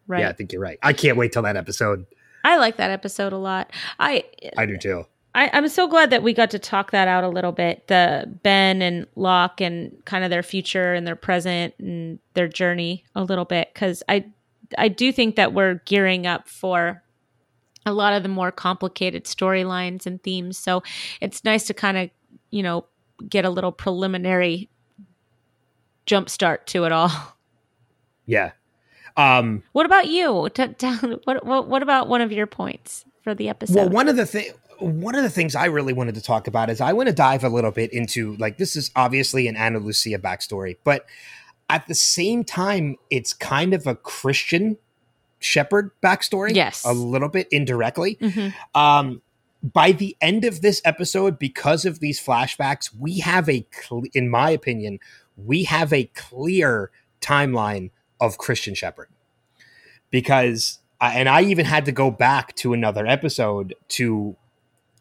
[0.06, 0.20] Right.
[0.20, 0.78] Yeah, I think you're right.
[0.82, 2.06] I can't wait till that episode.
[2.44, 3.72] I like that episode a lot.
[3.98, 4.24] I
[4.56, 5.06] I do too.
[5.34, 7.88] I, I'm so glad that we got to talk that out a little bit.
[7.88, 13.04] The Ben and Locke and kind of their future and their present and their journey
[13.16, 14.26] a little bit because I
[14.78, 17.02] I do think that we're gearing up for
[17.86, 20.56] a lot of the more complicated storylines and themes.
[20.56, 20.82] So
[21.20, 22.10] it's nice to kind of
[22.50, 22.84] you know
[23.28, 24.68] get a little preliminary
[26.06, 27.10] jump start to it all.
[28.26, 28.52] Yeah,
[29.16, 30.48] um, what about you?
[30.52, 33.76] T- t- what, what, what about one of your points for the episode?
[33.76, 36.68] Well, one of the things one of the things I really wanted to talk about
[36.68, 39.78] is I want to dive a little bit into like this is obviously an Ana
[39.78, 41.06] Lucia backstory, but
[41.70, 44.76] at the same time, it's kind of a Christian
[45.38, 46.54] Shephard backstory.
[46.54, 48.16] Yes, a little bit indirectly.
[48.16, 48.78] Mm-hmm.
[48.78, 49.22] Um,
[49.62, 54.28] by the end of this episode, because of these flashbacks, we have a, cl- in
[54.28, 54.98] my opinion,
[55.36, 56.90] we have a clear
[57.22, 57.90] timeline
[58.26, 59.08] of Christian Shephard
[60.10, 64.36] because and I even had to go back to another episode to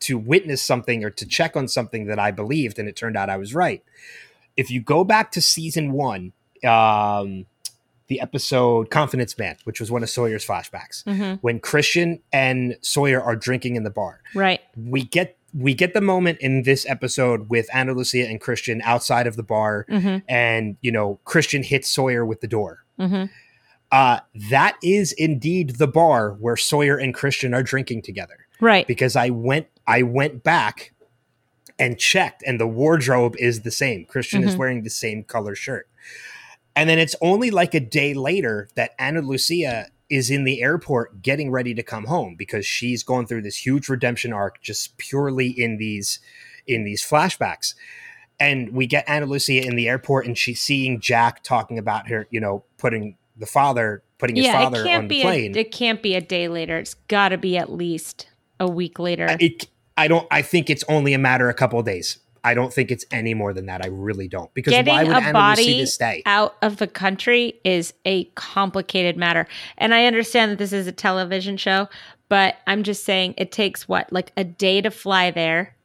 [0.01, 3.29] to witness something or to check on something that I believed and it turned out
[3.29, 3.83] I was right.
[4.57, 6.31] if you go back to season one,
[6.63, 7.47] um,
[8.07, 11.39] the episode Confidence Man, which was one of Sawyer's flashbacks, Mhm.
[11.41, 14.62] when Christian and Sawyer are drinking in the bar, Right.
[14.77, 19.25] we get we get the moment in this episode with Ana Lucia and Christian outside
[19.27, 22.83] of the bar, hmm and you know Christian hits Sawyer with the door.
[22.97, 23.25] Hmm
[23.91, 28.47] Uh, that is indeed the bar where Sawyer and Christian are drinking together.
[28.60, 28.88] Right.
[28.88, 30.93] Because I went I went back
[31.77, 34.06] and checked, and the wardrobe is the same.
[34.06, 34.58] Christian is Mhm.
[34.58, 35.88] wearing the same color shirt.
[36.75, 41.21] And then it's only like a day later that Ana Lucia is in the airport
[41.21, 45.47] getting ready to come home because she's going through this huge redemption arc just purely
[45.49, 46.19] in these
[46.65, 47.75] in these flashbacks.
[48.43, 52.27] And we get Ana Lucia in the airport and she's seeing Jack talking about her,
[52.29, 55.56] you know, putting the father putting his Yeah, father it can't on be the plane.
[55.56, 56.77] A, it can't be a day later.
[56.77, 58.29] It's got to be at least
[58.60, 59.36] a week later.
[59.39, 62.19] it I don't I think it's only a matter of a couple of days.
[62.45, 63.84] I don't think it's any more than that.
[63.84, 64.53] I really don't.
[64.53, 66.23] Because Getting why would a Anna body Lucia stay?
[66.25, 69.47] out of the country is a complicated matter.
[69.77, 71.88] And I understand that this is a television show,
[72.27, 75.75] but I'm just saying it takes what, like a day to fly there.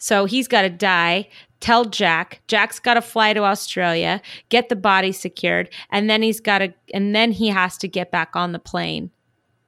[0.00, 1.28] So he's got to die.
[1.60, 2.40] Tell Jack.
[2.48, 6.72] Jack's got to fly to Australia, get the body secured, and then he's got to,
[6.92, 9.10] and then he has to get back on the plane.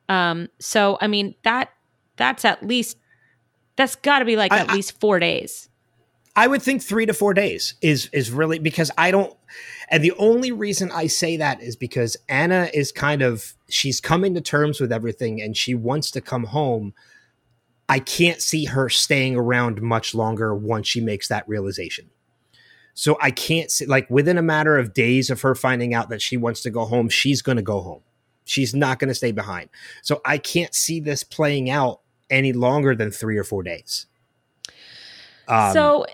[0.09, 0.49] Um.
[0.59, 1.71] So I mean that
[2.17, 2.97] that's at least
[3.77, 5.69] that's got to be like I- at I- least four days.
[6.35, 9.37] I would think three to four days is is really because I don't.
[9.91, 14.33] And the only reason I say that is because Ana is kind of she's coming
[14.35, 16.95] to terms with everything and she wants to come home.
[17.93, 22.09] I can't see her staying around much longer once she makes that realization.
[22.95, 26.23] So I can't see like within a matter of days of her finding out that
[26.23, 28.01] she wants to go home, she's going to go home.
[28.47, 29.69] She's not going to stay behind.
[30.01, 32.01] So I can't see this playing out
[32.31, 34.07] any longer than three or four days.
[35.47, 36.07] Um, so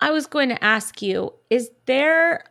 [0.00, 2.42] I was going to ask you, is there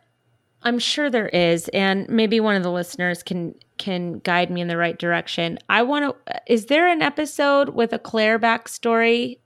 [0.62, 4.68] I'm sure there is and maybe one of the listeners can can guide me in
[4.68, 5.58] the right direction.
[5.68, 9.38] I want to is there an episode with a Claire backstory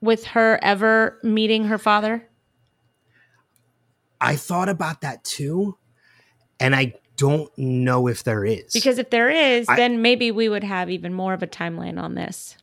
[0.00, 2.26] with her ever meeting her father?
[4.20, 5.76] I thought about that too,
[6.58, 10.48] and I don't know if there is Because if there is, I- then maybe we
[10.48, 12.56] would have even more of a timeline on this.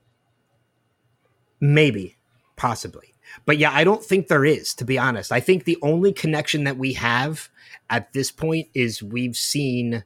[1.61, 2.17] maybe,
[2.55, 3.13] possibly,
[3.45, 4.73] but yeah, I don't think there is.
[4.75, 7.49] To be honest, I think the only connection that we have
[7.89, 10.03] at this point is we've seen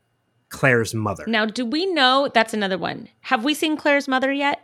[0.50, 1.24] Claire's mother.
[1.28, 3.10] Now, do we know that's another one?
[3.22, 4.62] Have we seen Claire's mother yet?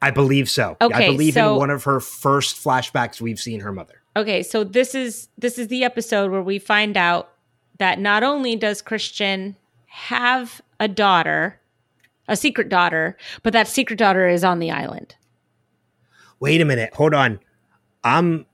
[0.00, 0.76] I believe so.
[0.80, 4.02] I Okay, believe so- in one of her first flashbacks we've seen her mother.
[4.16, 7.30] Okay, so this is this is the episode where we find out
[7.78, 11.58] that not only does Christian have a daughter,
[12.28, 15.14] a secret daughter, but that secret daughter is on the island.
[16.40, 17.38] Wait a minute, hold on.
[18.04, 18.46] I'm.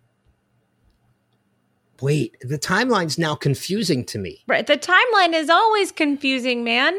[2.01, 4.45] Wait, the timeline's now confusing to me.
[4.47, 4.67] Right.
[4.67, 6.99] The timeline is always confusing, man.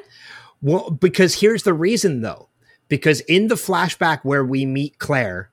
[0.62, 2.50] Well, because here's the reason though.
[2.90, 5.52] Because in the flashback where we meet Claire,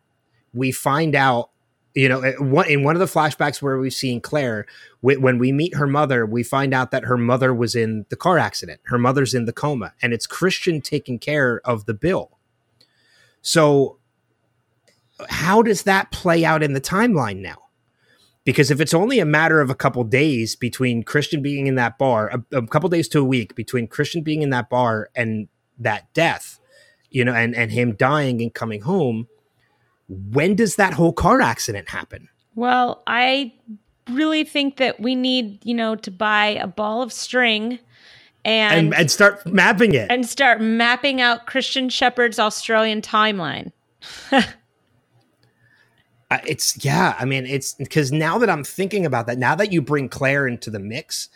[0.54, 1.50] we find out,
[1.94, 2.32] you know, eh,
[2.66, 4.66] in one of the flashbacks where we've seen Claire,
[5.00, 8.38] when we meet her mother, we find out that her mother was in the car
[8.38, 8.80] accident.
[8.84, 12.38] Her mother's in the coma, and it's Christian taking care of the bill.
[13.42, 13.98] So,
[15.28, 17.65] how does that play out in the timeline now?
[18.46, 21.98] Because if it's only a matter of a couple days between Christian being in that
[21.98, 25.48] bar, a, a couple days to a week between Christian being in that bar and
[25.78, 26.60] that death,
[27.10, 29.26] you know, and and him dying and coming home,
[30.08, 32.28] when does that whole car accident happen?
[32.54, 33.52] Well, I
[34.10, 37.80] really think that we need, you know, to buy a ball of string
[38.44, 40.08] and And and start mapping it.
[40.08, 43.72] and start mapping out Christian Shephard's Australian timeline.
[46.30, 49.80] It's yeah, I mean, it's because now that I'm thinking about that, now that you
[49.80, 51.28] bring Claire into the mix,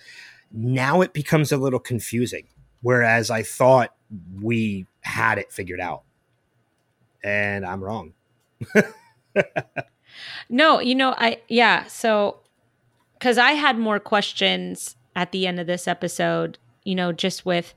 [0.50, 2.48] now it becomes a little confusing.
[2.82, 3.94] Whereas I thought
[4.40, 6.02] we had it figured out,
[7.22, 8.14] and I'm wrong.
[10.48, 12.40] No, you know, I yeah, so
[13.20, 17.74] cuz I had more questions at the end of this episode, you know, just with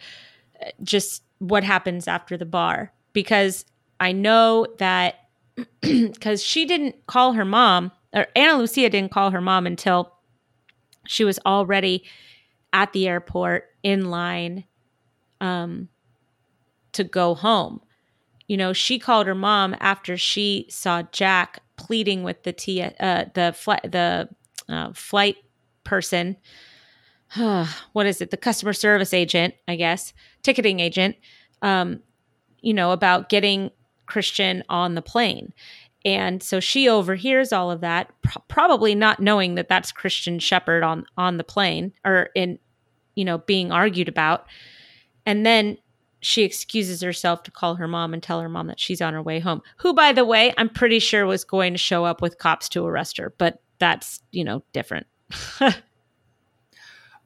[0.62, 3.66] uh, just what happens after the bar because
[4.00, 5.23] I know that
[6.22, 10.14] cuz she didn't call her mom or Ana Lucia didn't call her mom until
[11.06, 12.04] she was already
[12.72, 14.66] at the airport in line
[15.42, 15.90] um
[16.94, 17.82] to go home.
[18.48, 23.26] You know, she called her mom after she saw Jack pleading with the T, uh,
[23.34, 24.30] the flight, the
[24.70, 25.38] uh, flight
[25.84, 26.38] person.
[27.36, 28.32] what is it?
[28.32, 31.16] The customer service agent, I guess, ticketing agent.
[31.62, 32.02] Um,
[32.62, 33.72] you know about getting
[34.14, 35.54] Christian on the plane,
[36.06, 40.84] and so she overhears all of that, pr- probably not knowing that that's Christian Shephard
[40.84, 42.60] on on the plane or in,
[43.16, 44.46] you know, being argued about,
[45.26, 45.78] and then
[46.22, 49.22] she excuses herself to call her mom and tell her mom that she's on her
[49.22, 49.64] way home.
[49.78, 52.86] Who, by the way, I'm pretty sure was going to show up with cops to
[52.86, 55.08] arrest her, but that's you know different.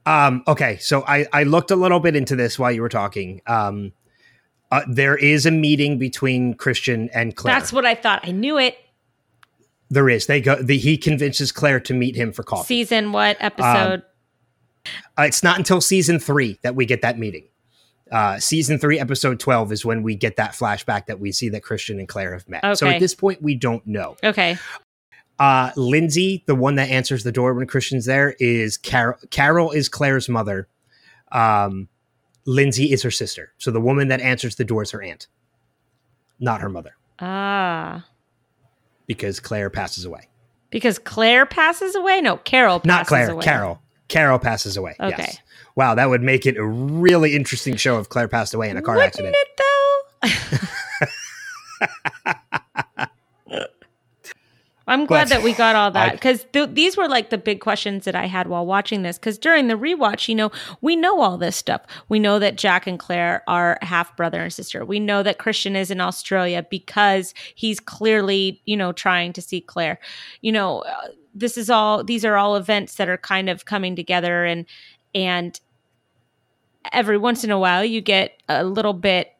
[0.07, 3.41] Um, okay, so I, I looked a little bit into this while you were talking.
[3.45, 3.91] Um,
[4.71, 7.55] uh, there is a meeting between Christian and Claire.
[7.59, 8.21] that's what I thought.
[8.27, 8.77] I knew it.
[9.89, 10.27] there is.
[10.27, 10.61] They go.
[10.61, 12.67] The, he convinces Claire to meet him for coffee.
[12.67, 14.03] Season what episode?
[15.17, 17.47] Uh, it's not until season three that we get that meeting.
[18.11, 21.61] Uh, season three, episode twelve, is when we get that flashback that we see that
[21.61, 22.77] Christian and Claire have met.
[22.77, 24.15] So at this point, we don't know.
[24.23, 24.57] okay.
[25.39, 29.17] Uh, Lindsay, the one that answers the door when Christian's there, is Carol.
[29.29, 30.67] Carol is Claire's mother.
[31.31, 31.89] Um,
[32.47, 33.51] Lindsay is her sister.
[33.59, 35.27] So the woman that answers the door is her aunt,
[36.39, 38.07] not her mother, Ah.
[39.05, 40.29] because Claire passes away.
[40.69, 42.21] Because Claire passes away?
[42.21, 43.29] No, Carol passes Not Claire.
[43.31, 43.43] away.
[43.43, 43.81] Carol.
[44.07, 44.95] Carol passes away.
[44.99, 45.15] Okay.
[45.17, 45.37] Yes.
[45.75, 48.81] Wow, that would make it a really interesting show if Claire passed away in a
[48.81, 49.35] car Wouldn't accident.
[49.37, 49.61] it
[52.23, 52.33] though?
[54.87, 57.59] I'm glad But that we got all that because th- these were like the big
[57.59, 59.17] questions that I had while watching this.
[59.17, 61.81] Because during the rewatch, you know, we know all this stuff.
[62.07, 64.85] We know that Jack and Claire are half brother and sister.
[64.85, 69.59] We know that Christian is in Australia because he's clearly, you know, trying to see
[69.59, 69.99] Claire.
[70.41, 73.95] You know, uh, this is all; these are all events that are kind of coming
[73.95, 74.65] together, and
[75.13, 75.59] and
[76.93, 79.33] every once in a while you get a little bit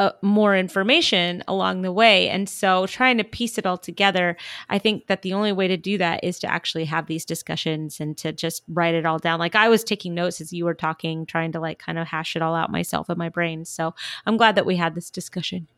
[0.00, 2.30] uh, more information along the way.
[2.30, 4.34] And so trying to piece it all together,
[4.70, 8.00] I think that the only way to do that is to actually have these discussions
[8.00, 9.38] and to just write it all down.
[9.38, 12.34] Like I was taking notes as you were talking, trying to like kind of hash
[12.34, 13.66] it all out myself in my brain.
[13.66, 13.94] So
[14.24, 15.68] I'm glad that we had this discussion.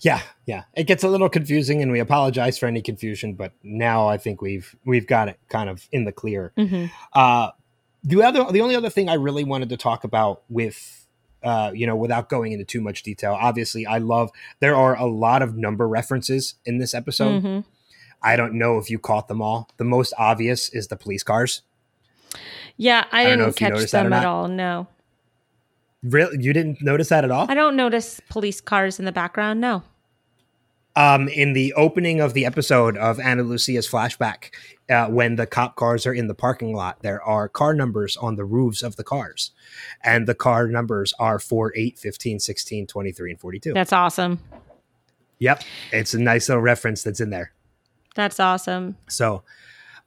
[0.00, 0.64] Yeah, yeah.
[0.74, 3.34] It gets a little confusing, and we apologize for any confusion.
[3.34, 6.52] But now I think we've we've got it kind of in the clear.
[6.56, 6.86] Mm-hmm.
[7.12, 7.50] Uh,
[8.02, 10.99] the other, the only other thing I really wanted to talk about with,
[11.42, 13.36] uh, you know, without going into too much detail.
[13.40, 14.30] Obviously, I love
[14.60, 17.40] there are a lot of number references in this episode.
[17.42, 17.60] hmm
[18.22, 19.70] I don't know if you caught them all.
[19.78, 21.62] The most obvious is the police cars.
[22.76, 24.46] Yeah, I, I didn't catch them at all.
[24.48, 24.88] No,
[26.02, 27.46] Really, you didn't notice that at all?
[27.50, 29.60] I don't notice police cars in the background.
[29.60, 29.82] No.
[30.96, 34.50] um, in the opening of the episode of Ana Lucia's flashback,
[34.90, 38.36] uh, when the cop cars are in the parking lot, there are car numbers on
[38.36, 39.52] the roofs of the cars.
[40.02, 43.72] And the car numbers are 4, 8, 15, 16, 23, and 42.
[43.72, 44.40] That's awesome.
[45.38, 45.62] Yep.
[45.92, 47.52] It's a nice little reference that's in there.
[48.14, 48.96] That's awesome.
[49.08, 49.42] So,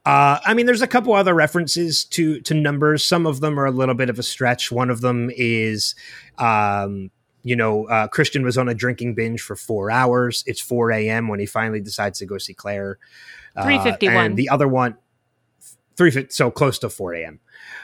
[0.06, 3.04] uh, I mean, there's a couple other references to to numbers.
[3.04, 4.72] Some of them are a little bit of a stretch.
[4.72, 5.96] One of them is,
[6.38, 7.10] um,
[7.44, 10.44] you know, uh, Christian was on a drinking binge for four hours.
[10.46, 11.30] It's 4 a.m.
[11.30, 13.00] when he finally decides to go see Claire.
[13.56, 14.26] Uh, 3:51.
[14.26, 14.98] And the other one,
[15.96, 17.40] three so close to 4 a.m.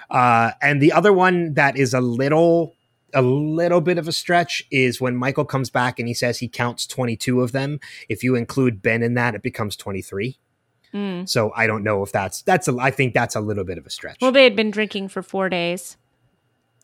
[0.10, 2.74] Uh, and the other one that is a little
[3.14, 6.48] a little bit of a stretch is when Michael comes back and he says he
[6.48, 7.80] counts 22 of them.
[8.08, 10.38] If you include Ben in that, it becomes 23.
[10.94, 11.28] Mm.
[11.28, 13.86] So I don't know if that's that's a I think that's a little bit of
[13.86, 14.18] a stretch.
[14.22, 15.98] Well, they had been drinking for four days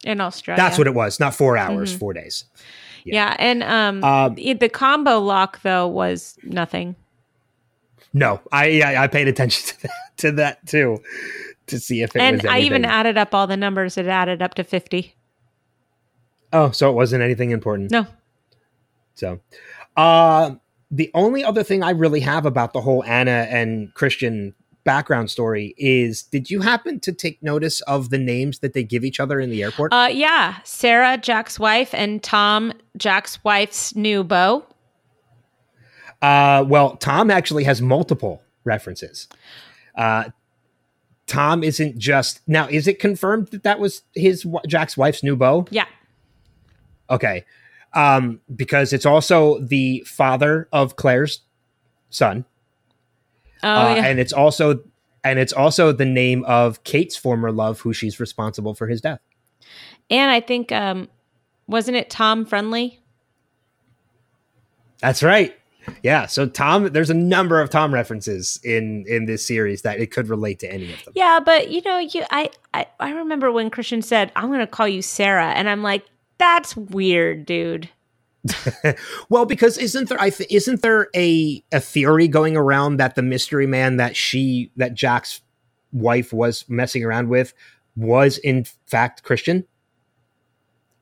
[0.03, 0.61] in Australia.
[0.61, 1.99] that's what it was, not 4 hours, Mhm.
[1.99, 2.45] 4 days.
[3.03, 6.95] Yeah, and um, Um, the combo lock though was nothing.
[8.15, 11.01] No, I I, I paid attention to that, to that too
[11.67, 13.97] to see if it and I even added up all the numbers.
[13.97, 15.15] It added up to fifty.
[16.53, 17.91] Oh, so it wasn't anything important.
[17.91, 18.07] No,
[19.15, 19.41] So,
[19.97, 20.55] uh,
[20.89, 24.53] the only other thing I really have about the whole Ana and Christian
[24.85, 29.03] background story is did you happen to take notice of the names that they give
[29.03, 29.91] each other in the airport?
[29.91, 34.63] uh, yeah, Sarah, Jack's wife, and Tom, Jack's wife's new beau.
[36.25, 39.27] Uh, well, Tom actually has multiple references.
[39.95, 40.25] Uh,
[41.27, 42.67] Tom isn't just now.
[42.67, 45.67] Is it confirmed that that was his Jack's wife's new beau?
[45.69, 45.85] Yeah,
[47.09, 47.45] Okay,
[47.93, 51.41] um, because it's also the father of Claire's
[52.09, 52.45] son,
[53.63, 54.81] oh uh, yeah, and it's also
[55.23, 59.19] and it's also the name of Kate's former love, who she's responsible for his death.
[60.09, 61.07] and I think um,
[61.67, 62.99] wasn't it Tom Friendly?
[65.01, 65.55] That's right.
[66.03, 66.25] Yeah.
[66.25, 70.27] So Tom, there's a number of Tom references in in this series that it could
[70.29, 71.13] relate to any of them.
[71.15, 74.67] Yeah, but you know, you I I, I remember when Christian said, "I'm going to
[74.67, 76.05] call you Sarah," and I'm like,
[76.37, 77.89] "That's weird, dude."
[79.29, 83.23] Well, because isn't there I th- isn't there a a theory going around that the
[83.23, 85.41] mystery man that she that Jack's
[85.91, 87.53] wife was messing around with
[87.95, 89.65] was in fact Christian?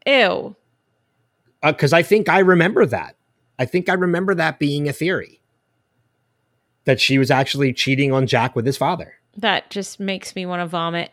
[0.05, 0.55] Ew.
[1.61, 3.15] Uh, because I think I remember that.
[3.63, 5.39] I think I remember that being a theory.
[6.85, 9.13] that she was actually cheating on Jack with his father.
[9.37, 11.11] That just makes me want to vomit.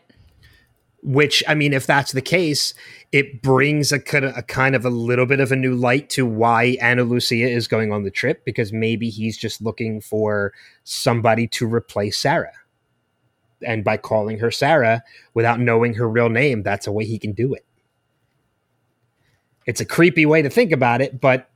[1.01, 2.73] Which, I mean, if that's the case,
[3.13, 6.09] it brings a kind of a kind of a little bit of a new light
[6.09, 10.51] to why Ana Lucia is going on the trip because maybe he's just looking for
[10.83, 12.51] somebody to replace Sarah.
[13.65, 17.31] And by calling her Sarah without knowing her real name, that's a way he can
[17.31, 17.65] do it.
[19.65, 21.49] It's a creepy way to think about it, but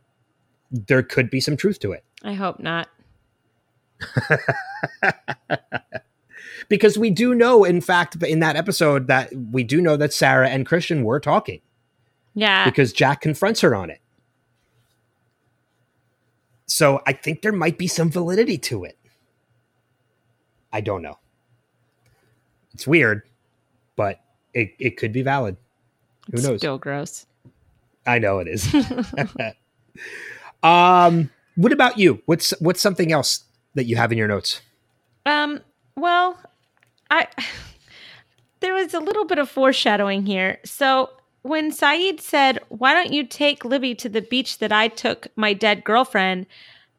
[0.71, 2.03] there could be some truth to it.
[2.23, 2.89] I hope not.
[6.69, 10.49] because we do know, in fact, in that episode, that we do know that Sarah
[10.49, 11.61] and Christian were talking
[12.33, 12.65] Yeah.
[12.65, 13.99] because Jack confronts her on it.
[16.67, 18.97] So I think there might be some validity to it.
[20.73, 21.19] I don't know.
[22.73, 23.21] It's weird,
[23.95, 24.19] but
[24.53, 25.55] it, it could be valid.
[26.31, 26.59] Who It's knows?
[26.59, 27.25] Still gross.
[28.05, 28.67] I know it is.
[30.65, 32.21] um, what about you?
[32.25, 33.43] What's what's something else
[33.75, 34.61] that you have in your notes?
[35.25, 35.61] Um,
[35.95, 36.39] well,
[37.11, 37.27] I
[38.61, 40.57] there was a little bit of foreshadowing here.
[40.65, 41.11] So
[41.43, 45.53] when Sayid said, "Why don't you take Libby to the beach that I took my
[45.53, 46.47] dead girlfriend?"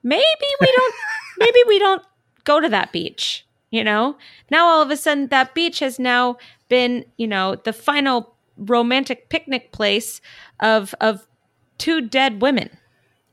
[0.03, 0.23] Maybe
[0.61, 0.95] we don't.
[1.39, 2.03] maybe we don't
[2.45, 3.45] go to that beach.
[3.71, 4.17] You know,
[4.49, 6.37] now all of a sudden that beach has now
[6.69, 10.21] been, you know, the final romantic picnic place
[10.61, 11.27] of of
[11.79, 12.71] two dead women.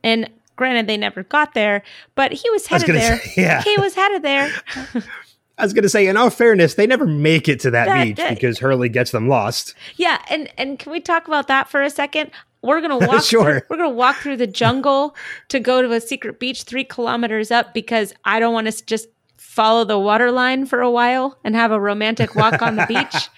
[0.04, 1.84] And granted, they never got there,
[2.16, 3.18] but he was I was headed there.
[3.20, 3.62] say, yeah.
[3.64, 4.52] He was headed there.
[5.58, 8.04] I was going to say, in all fairness, they never make it to that, That-
[8.04, 9.76] beach that- because Hurley gets them lost.
[9.98, 12.32] Yeah, and and can we talk about that for a second?
[12.64, 13.24] We're gonna walk.
[13.24, 13.60] Sure.
[13.60, 15.16] through, we're gonna walk through the jungle
[15.50, 19.08] to go to a secret beach three kilometers up because I don't want to just
[19.38, 23.30] follow the water line for a while and have a romantic walk on the beach.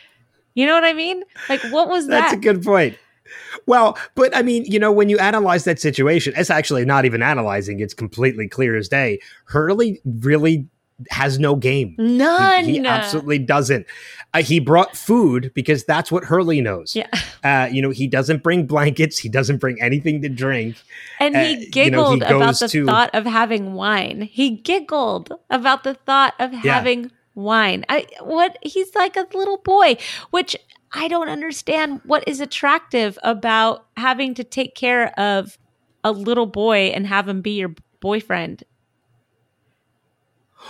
[0.53, 1.23] You know what I mean?
[1.49, 2.37] Like, what was That's that?
[2.41, 2.97] That's a good point.
[3.65, 7.21] Well, but I mean, you know, when you analyze that situation, it's actually not even
[7.21, 9.19] analyzing, it's completely clear as day.
[9.45, 10.67] Hurley really
[11.09, 11.93] has no game.
[11.97, 12.63] He- None.
[12.65, 13.85] He, absolutely doesn't.
[14.33, 16.95] Uh, he brought food because that's what Hurley knows.
[16.95, 17.07] Yeah,
[17.43, 19.17] Uh, you know, he doesn't bring blankets.
[19.17, 20.77] He doesn't bring anything to drink.
[21.19, 21.51] and uh, he
[21.83, 24.21] you know, he giggled about the to- thought of having wine.
[24.21, 27.83] He giggled about the thought of having wine.
[27.89, 29.97] I what he's like a little boy,
[30.31, 30.55] which
[30.95, 35.57] I don't understand what is attractive about having to take care of
[36.03, 38.63] a little boy and have him be your boyfriend.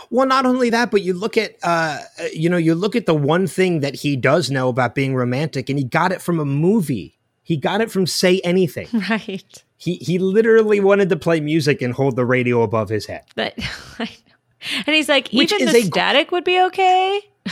[0.09, 1.99] Well, not only that, but you look at, uh,
[2.34, 5.69] you know, you look at the one thing that he does know about being romantic,
[5.69, 7.17] and he got it from a movie.
[7.43, 8.88] He got it from Say Anything.
[9.09, 9.63] Right.
[9.78, 13.23] he he literally wanted to play music and hold the radio above his head.
[13.36, 13.57] But
[13.99, 17.21] And he's like, Which even the gr- static would be okay.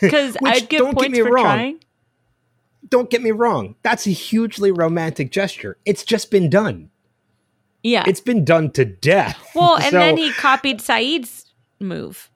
[0.00, 1.80] Because I'd give don't get points me for wrong, trying.
[2.88, 3.74] Don't get me wrong.
[3.82, 5.76] That's a hugely romantic gesture.
[5.84, 6.90] It's just been done.
[7.82, 8.04] Yeah.
[8.06, 9.44] It's been done to death.
[9.54, 12.30] Well, and So- then he copied Sayid's move.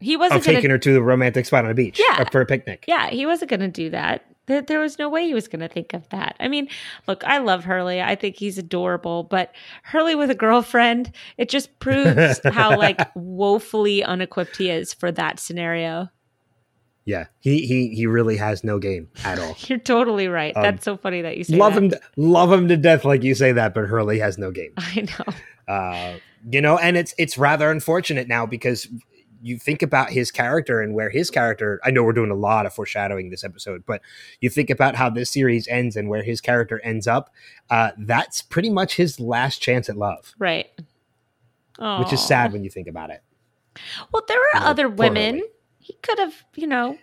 [0.00, 2.22] He wasn't going taking her to the romantic spot on a beach Yeah.
[2.22, 2.84] or for a picnic.
[2.86, 4.24] Yeah, he wasn't going to do that.
[4.46, 6.36] There, there was no way he was going to think of that.
[6.40, 6.68] I mean,
[7.08, 8.00] look, I love Hurley.
[8.00, 9.52] I think he's adorable, but
[9.82, 15.40] Hurley with a girlfriend, it just proves how like woefully unequipped he is for that
[15.40, 16.08] scenario.
[17.08, 19.56] Yeah, he he he really has no game at all.
[19.60, 20.54] You're totally right.
[20.54, 21.82] Um, That's so funny that you say love that.
[21.82, 24.72] him, love him to death, like you say that, but Hurley has no game.
[24.76, 25.72] I know.
[25.74, 26.18] Uh,
[26.50, 28.88] you know, and it's it's rather unfortunate now because
[29.40, 31.80] you think about his character and where his character.
[31.82, 34.02] I know we're doing a lot of foreshadowing this episode, but
[34.42, 37.32] you think about how this series ends and where his character ends up.
[37.70, 40.66] Uh, that's pretty much his last chance at love, Right.
[42.00, 43.22] which is sad when you think about it.
[44.12, 45.36] Well, there are You know, other women.
[45.36, 45.48] Hurley.
[45.88, 46.98] He could have, you know,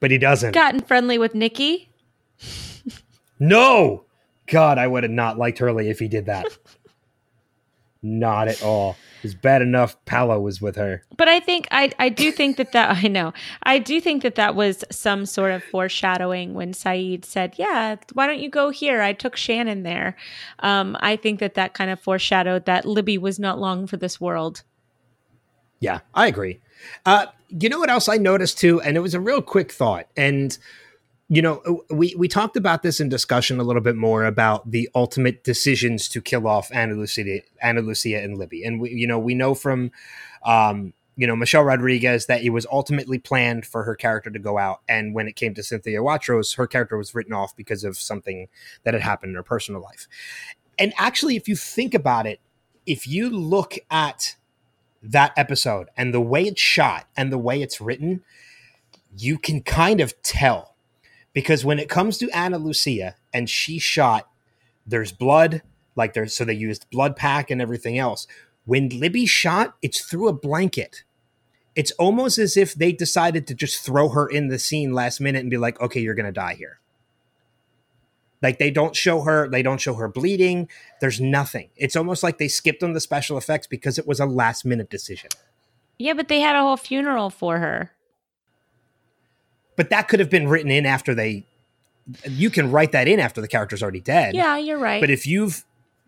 [0.00, 0.52] But he doesn't.
[0.52, 1.90] gotten friendly with Nikki.
[3.38, 4.04] No,
[4.46, 6.46] God, I would have not liked Hurley if he did that.
[8.02, 8.96] not at all.
[9.22, 11.04] It's bad enough Paulo was with her.
[11.18, 13.34] But I think I I do think that that I know
[13.64, 18.26] I do think that that was some sort of foreshadowing when Sayid said, "Yeah, why
[18.26, 19.02] don't you go here?
[19.02, 20.16] I took Shannon there."
[20.60, 24.18] Um, I think that that kind of foreshadowed that Libby was not long for this
[24.20, 24.62] world.
[25.80, 26.60] Yeah, I agree.
[27.04, 27.26] Uh,
[27.60, 30.06] you know what else I noticed too, and it was a real quick thought.
[30.16, 30.56] And
[31.28, 34.88] you know, we we talked about this in discussion a little bit more about the
[34.94, 38.64] ultimate decisions to kill off Ana Lucia, Ana Lucia and Libby.
[38.64, 39.92] And we, you know, we know from,
[40.44, 44.58] um, you know, Michelle Rodriguez that it was ultimately planned for her character to go
[44.58, 44.80] out.
[44.88, 48.48] And when it came to Cynthia Watros, her character was written off because of something
[48.84, 50.08] that had happened in her personal life.
[50.78, 52.40] And actually, if you think about it,
[52.84, 54.36] if you look at
[55.02, 58.22] that episode and the way it's shot and the way it's written,
[59.16, 60.76] you can kind of tell.
[61.32, 64.28] Because when it comes to Ana Lucia and she shot,
[64.86, 65.62] there's blood,
[65.96, 68.26] like there's so they used blood pack and everything else.
[68.64, 71.04] When Libby shot, it's through a blanket.
[71.74, 75.40] It's almost as if they decided to just throw her in the scene last minute
[75.40, 76.78] and be like, okay, you're going to die here.
[78.42, 80.68] Like they don't show her, they don't show her bleeding.
[81.00, 81.70] There's nothing.
[81.76, 84.90] It's almost like they skipped on the special effects because it was a last minute
[84.90, 85.30] decision.
[85.98, 87.92] Yeah, but they had a whole funeral for her.
[89.76, 91.46] But that could have been written in after they.
[92.28, 94.34] You can write that in after the character's already dead.
[94.34, 95.00] Yeah, you're right.
[95.00, 95.64] But if you've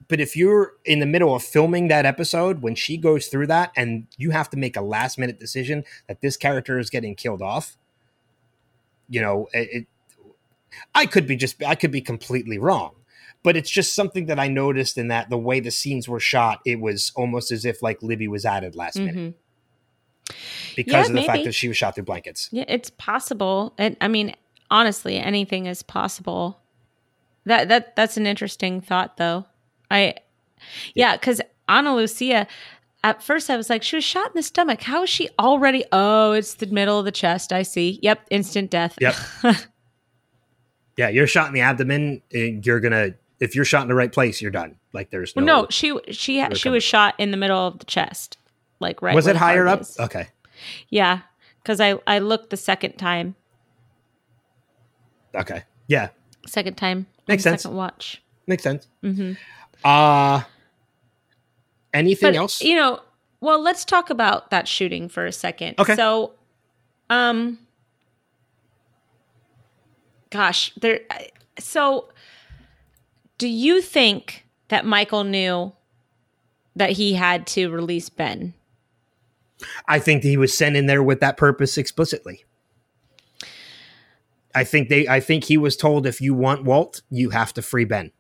[0.09, 3.73] but if you're in the middle of filming that episode when she goes through that
[3.77, 7.41] and you have to make a last minute decision that this character is getting killed
[7.41, 7.77] off,
[9.09, 9.87] you know, it, it
[10.95, 12.93] I could be just I could be completely wrong.
[13.43, 16.61] But it's just something that I noticed in that the way the scenes were shot,
[16.65, 19.35] it was almost as if like Libby was added last minute Mhm.
[20.77, 22.49] because Yeah, of the fact that she was shot through blankets.
[22.53, 23.75] Yeah, it's possible.
[23.77, 24.35] And I mean,
[24.71, 26.61] honestly, anything is possible.
[27.45, 29.45] That that that's an interesting thought though.
[29.91, 30.15] I
[30.95, 32.47] yeah, cuz Ana Lucia
[33.03, 34.81] at first I was like she was shot in the stomach.
[34.83, 37.53] How is she already Oh, it's the middle of the chest.
[37.53, 37.99] I see.
[38.03, 38.97] Yep, instant death.
[39.03, 39.15] Yep.
[40.97, 44.13] Yeah, you're shot in the abdomen, and you're gonna if you're shot in the right
[44.13, 44.77] place, you're done.
[44.93, 47.85] Like there's no, well, no, she she she was shot in the middle of the
[47.85, 48.39] chest.
[48.81, 49.81] Like right was it higher up?
[49.81, 49.99] is.
[49.99, 50.29] Okay.
[50.89, 51.21] Yeah,
[51.65, 53.35] cuz I I looked the second time.
[55.35, 55.65] Okay.
[55.89, 56.09] Yeah.
[56.47, 57.07] Second time.
[57.27, 57.63] Makes sense.
[57.63, 58.23] Second watch.
[58.47, 58.87] Makes sense.
[59.03, 59.37] Mhm.
[59.83, 60.43] Uh
[61.93, 62.61] anything but else?
[62.61, 63.01] you know
[63.41, 65.95] well let's talk about that shooting for a second Okay.
[65.95, 66.33] so
[67.09, 67.59] um
[70.35, 71.01] gosh there
[71.59, 72.09] so
[73.39, 75.73] do you think that michael knew
[76.77, 78.53] that he had to release ben
[79.87, 82.45] I think that he was sent in there with that purpose explicitly.
[84.55, 87.63] I think they I think he was told if you want Walt, you have to
[87.63, 88.11] free Ben.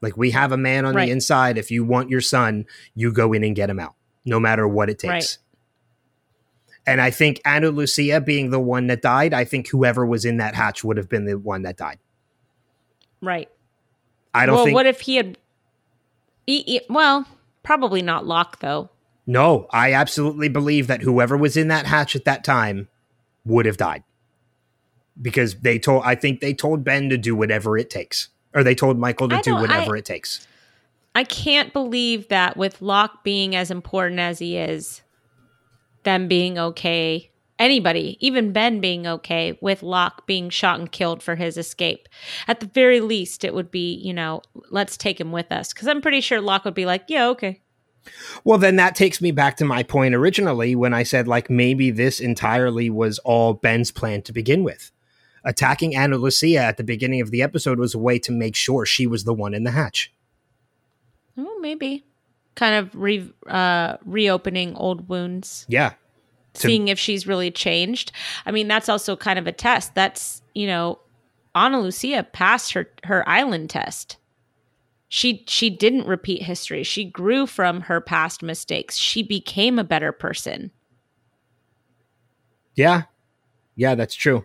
[0.00, 1.06] Like we have a man on Right.
[1.06, 1.58] the inside.
[1.58, 3.94] If you want your son, you go in and get him out,
[4.24, 5.10] no matter what it takes.
[5.10, 5.38] Right.
[6.86, 10.36] And I think Ana Lucia being the one that died, I think whoever was in
[10.36, 11.98] that hatch would have been the one that died.
[13.20, 13.48] right
[14.34, 15.38] I don't think well think what if he had
[16.46, 17.26] he, he- well
[17.62, 18.90] probably not Locke though
[19.26, 22.88] No, I absolutely believe that whoever was in that hatch at that time
[23.44, 24.04] would have died.
[25.20, 28.28] Because they told I think they told Ben to do whatever it takes.
[28.54, 30.46] Or they told Michael to do whatever I- it takes.
[31.14, 35.00] I can't believe that with Locke being as important as he is,
[36.06, 41.34] them being okay, anybody, even Ben being okay with Locke being shot and killed for
[41.34, 42.08] his escape.
[42.48, 44.40] At the very least, it would be, you know,
[44.70, 45.74] let's take him with us.
[45.74, 47.60] Because I'm pretty sure Locke would be like, yeah, okay.
[48.44, 51.90] Well, then that takes me back to my point originally when I said like maybe
[51.90, 54.92] this entirely was all Ben's plan to begin with.
[55.44, 58.86] Attacking Ana Lucia at the beginning of the episode was a way to make sure
[58.86, 60.12] she was the one in the hatch.
[61.38, 62.04] Oh, maybe.
[62.56, 65.64] Kind of re- uh, reopening old wounds.
[65.68, 65.90] Yeah.
[66.54, 68.10] To- seeing if she's really changed.
[68.44, 69.94] I mean, that's also kind of a test.
[69.94, 70.98] That's, you know,
[71.54, 74.16] Ana Lucia passed her her island test.
[75.08, 76.82] She she didn't repeat history.
[76.82, 78.96] She grew from her past mistakes.
[78.96, 80.70] She became a better person.
[82.74, 83.02] Yeah.
[83.74, 84.44] Yeah, that's true.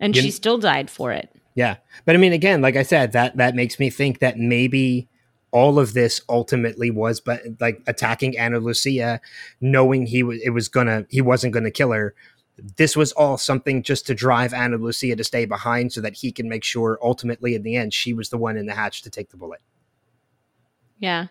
[0.00, 1.30] And You- she still died for it.
[1.54, 1.76] Yeah.
[2.04, 5.08] But I mean again, like I said, that that makes me think that maybe
[5.50, 9.20] all of this ultimately was but like attacking Ana Lucia,
[9.60, 12.14] knowing he was it was gonna he wasn't gonna kill her.
[12.76, 16.32] This was all something just to drive Ana Lucia to stay behind so that he
[16.32, 19.10] can make sure ultimately in the end she was the one in the hatch to
[19.10, 19.60] take the bullet.
[20.98, 21.28] Yeah.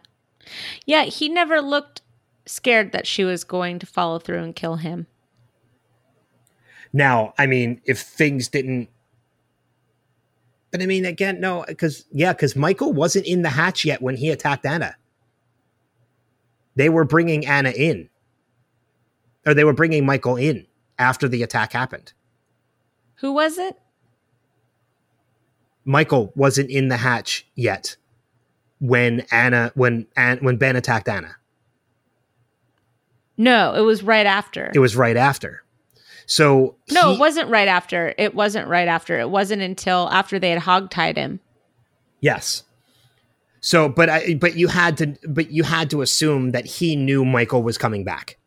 [0.85, 2.01] Yeah, he never looked
[2.45, 5.07] scared that she was going to follow through and kill him.
[6.93, 8.89] Now, I mean, if things didn't
[10.77, 14.15] but I mean again, no, because yeah, because Michael wasn't in the hatch yet when
[14.15, 14.95] he attacked Ana.
[16.75, 18.09] They were bringing Ana in,
[19.45, 20.67] or they were bringing Michael in
[20.99, 22.13] after the attack happened.
[23.15, 23.79] Who was it?
[25.83, 27.95] Michael wasn't in the hatch yet
[28.79, 31.37] when Ana when An, when Ben attacked Ana.
[33.35, 34.71] No, it was right after.
[34.75, 35.63] It was right after.
[36.27, 38.13] So No, he- it wasn't right after.
[38.17, 39.17] It wasn't right after.
[39.19, 41.39] It wasn't until after they had hogtied him.
[42.19, 42.63] Yes.
[43.61, 47.25] So, but I, but you had to, but you had to assume that he knew
[47.25, 48.37] Michael was coming back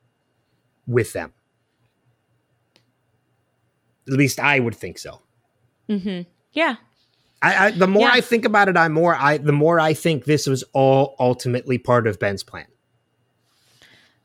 [0.87, 1.33] with them.
[4.09, 5.21] At least I would think so.
[5.89, 6.23] Mm-hmm.
[6.53, 6.77] Yeah.
[7.43, 8.13] I, I the more Yeah.
[8.13, 11.79] I think about it, I more I the more I think this was all ultimately
[11.79, 12.67] part of Ben's plan.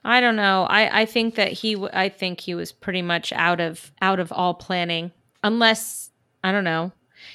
[0.05, 0.67] I don't know.
[0.69, 4.19] I, I think that he w- I think he was pretty much out of out
[4.19, 5.11] of all planning
[5.43, 6.11] unless
[6.43, 6.91] I don't know.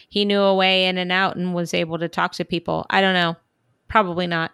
[0.08, 2.86] He knew a way in and out and was able to talk to people.
[2.88, 3.36] I don't know.
[3.88, 4.52] Probably not.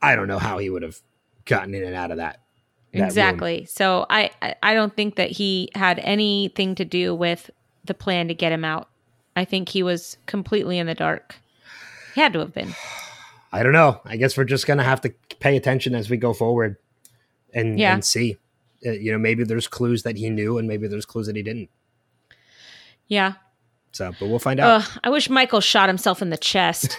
[0.00, 1.00] I don't know how he would have
[1.44, 2.40] gotten in and out of that.
[2.92, 3.06] that room.
[3.06, 3.64] exactly.
[3.64, 7.50] So I, I I don't think that he had anything to do with
[7.84, 8.88] the plan to get him out.
[9.34, 11.34] I think he was completely in the dark.
[12.14, 12.74] He had to have been.
[13.52, 14.00] I don't know.
[14.04, 16.76] I guess we're just gonna have to pay attention as we go forward,
[17.54, 17.94] and Yeah.
[17.94, 18.36] and see.
[18.86, 21.42] Uh, you know, maybe there's clues that he knew, and maybe there's clues that he
[21.42, 21.70] didn't.
[23.08, 23.34] Yeah.
[23.92, 24.82] So, but we'll find out.
[24.82, 26.92] Ugh, I wish Michael shot himself in the chest.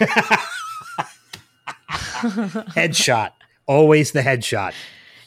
[2.74, 3.32] headshot,
[3.66, 4.72] always the headshot.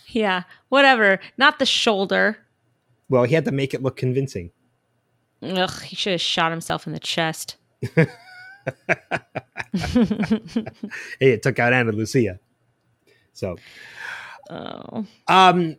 [0.07, 0.43] yeah.
[0.69, 1.19] Whatever.
[1.37, 2.37] Not the shoulder.
[3.09, 4.51] Well, he had to make it look convincing.
[5.41, 7.55] Ugh, he should have shot himself in the chest.
[11.19, 12.39] Hey, it took out Ana Lucia.
[13.33, 13.57] So,
[14.49, 15.05] Oh.
[15.27, 15.77] um,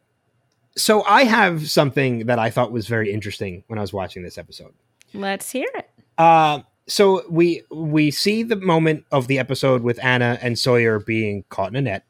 [0.77, 4.39] so I have something that I thought was very interesting when I was watching this
[4.39, 4.73] episode.
[5.13, 5.91] Let's hear it.
[6.17, 11.45] Uh, so we we see the moment of the episode with Ana and Sawyer being
[11.49, 12.05] caught in a net,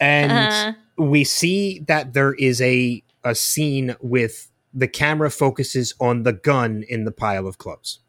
[0.00, 6.22] and Uh, we see that there is a a scene with the camera focuses on
[6.22, 8.00] the gun in the pile of clothes.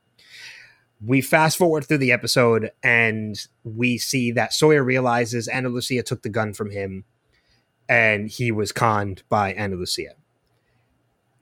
[1.06, 6.22] We fast forward through the episode and we see that Sawyer realizes Ana Lucia took
[6.22, 7.04] the gun from him
[7.90, 10.14] and he was conned by Ana Lucia.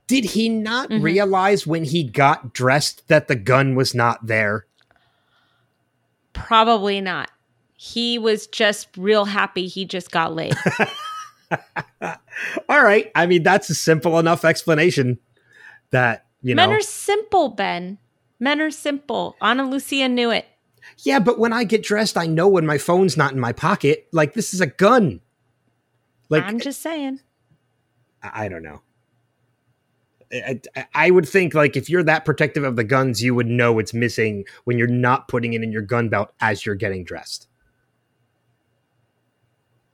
[0.07, 1.01] Did he not Mhm.
[1.03, 4.65] realize when he got dressed that the gun was not there?
[6.33, 7.29] probably not.
[7.75, 10.55] He was just real happy he just got laid.
[12.69, 13.11] All right.
[13.15, 15.19] I mean, that's a simple enough explanation
[15.91, 16.71] that, you Men know.
[16.71, 17.97] Men are simple, Ben.
[18.39, 19.35] Men are simple.
[19.41, 20.45] Ana Lucia knew it.
[20.99, 24.07] Yeah, but when I get dressed, I know when my phone's not in my pocket.
[24.11, 25.19] Like this is a gun.
[26.31, 27.19] Like I'm just saying.
[28.23, 28.81] I I don't know.
[30.33, 33.47] I, I- I would think like if you're that protective of the guns, you would
[33.47, 37.03] know it's missing when you're not putting it in your gun belt as you're getting
[37.03, 37.47] dressed.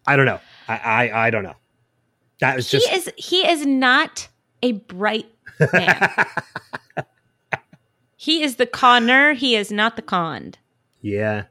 [0.05, 0.39] I don't know.
[0.67, 1.55] I I, I don't know.
[2.39, 4.27] That was He is he is not
[4.61, 5.25] a bright
[5.73, 6.09] man.
[8.15, 10.57] he is the conner, he is not the conned.
[11.01, 11.45] yeah.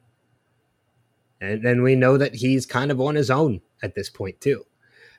[1.40, 4.64] And and we know that he's kind of on his own at this point too.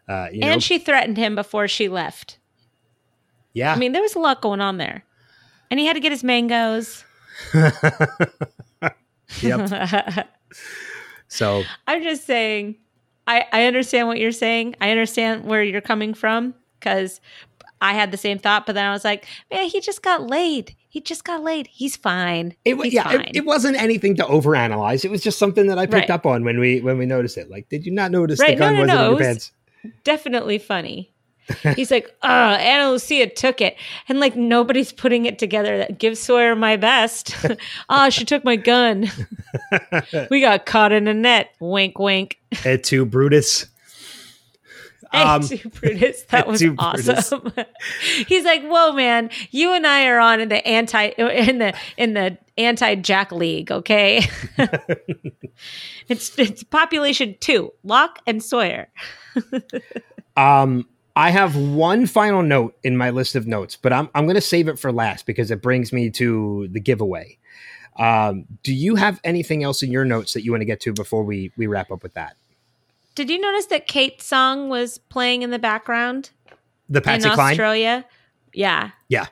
[0.08, 2.38] Uh, you know, and she threatened him before she left.
[3.54, 3.74] yeah.
[3.74, 5.04] I mean, there was a lot going on there.
[5.70, 7.04] And he had to get his mangoes.
[9.42, 10.28] yep.
[11.30, 12.76] So I'm just saying,
[13.28, 14.76] I, I understand what you're saying.
[14.80, 17.20] I understand where you're coming from because
[17.82, 20.74] I had the same thought, but then I was like, man, he just got laid.
[20.88, 21.68] He just got laid.
[21.68, 22.56] He's fine.
[22.64, 23.22] It was He's yeah, fine.
[23.24, 25.04] it, it wasn't anything to overanalyze.
[25.04, 26.10] It was just something that I picked Right.
[26.12, 27.50] up on when we when we noticed it.
[27.52, 29.26] Like, did you not notice the Right, no, gun no, wasn't no, in your was-
[29.28, 29.52] pants?
[30.04, 31.12] Definitely funny.
[31.76, 33.78] He's like, uh, Ana Lucia took it.
[34.10, 35.78] And like nobody's putting it together.
[35.78, 37.36] That gives Sawyer my best.
[37.90, 39.10] Ah, she took my gun.
[40.30, 41.52] we got caught in a net.
[41.60, 42.38] Wink, wink.
[42.66, 43.66] Et tu, Brutus.
[45.12, 45.42] Um,
[45.80, 47.52] Brutus, that was awesome.
[48.28, 49.30] He's like, "Whoa, man!
[49.52, 53.72] You and I are on in the anti in the in the anti Jack League,
[53.72, 54.28] okay?
[56.08, 58.90] it's it's population two, Locke and Sawyer.
[60.36, 64.36] Um, I have one final note in my list of notes, but I'm I'm going
[64.36, 67.38] to save it for last because it brings me to the giveaway.
[67.98, 70.94] Um, do you have anything else in your notes that you want to get to
[70.94, 72.38] before we we wrap up with that?
[73.18, 76.30] Did you notice that Kate's song was playing in the background
[76.88, 77.54] The Patsy in Cline.
[77.54, 78.06] Australia?
[78.54, 79.26] Yeah, Yeah.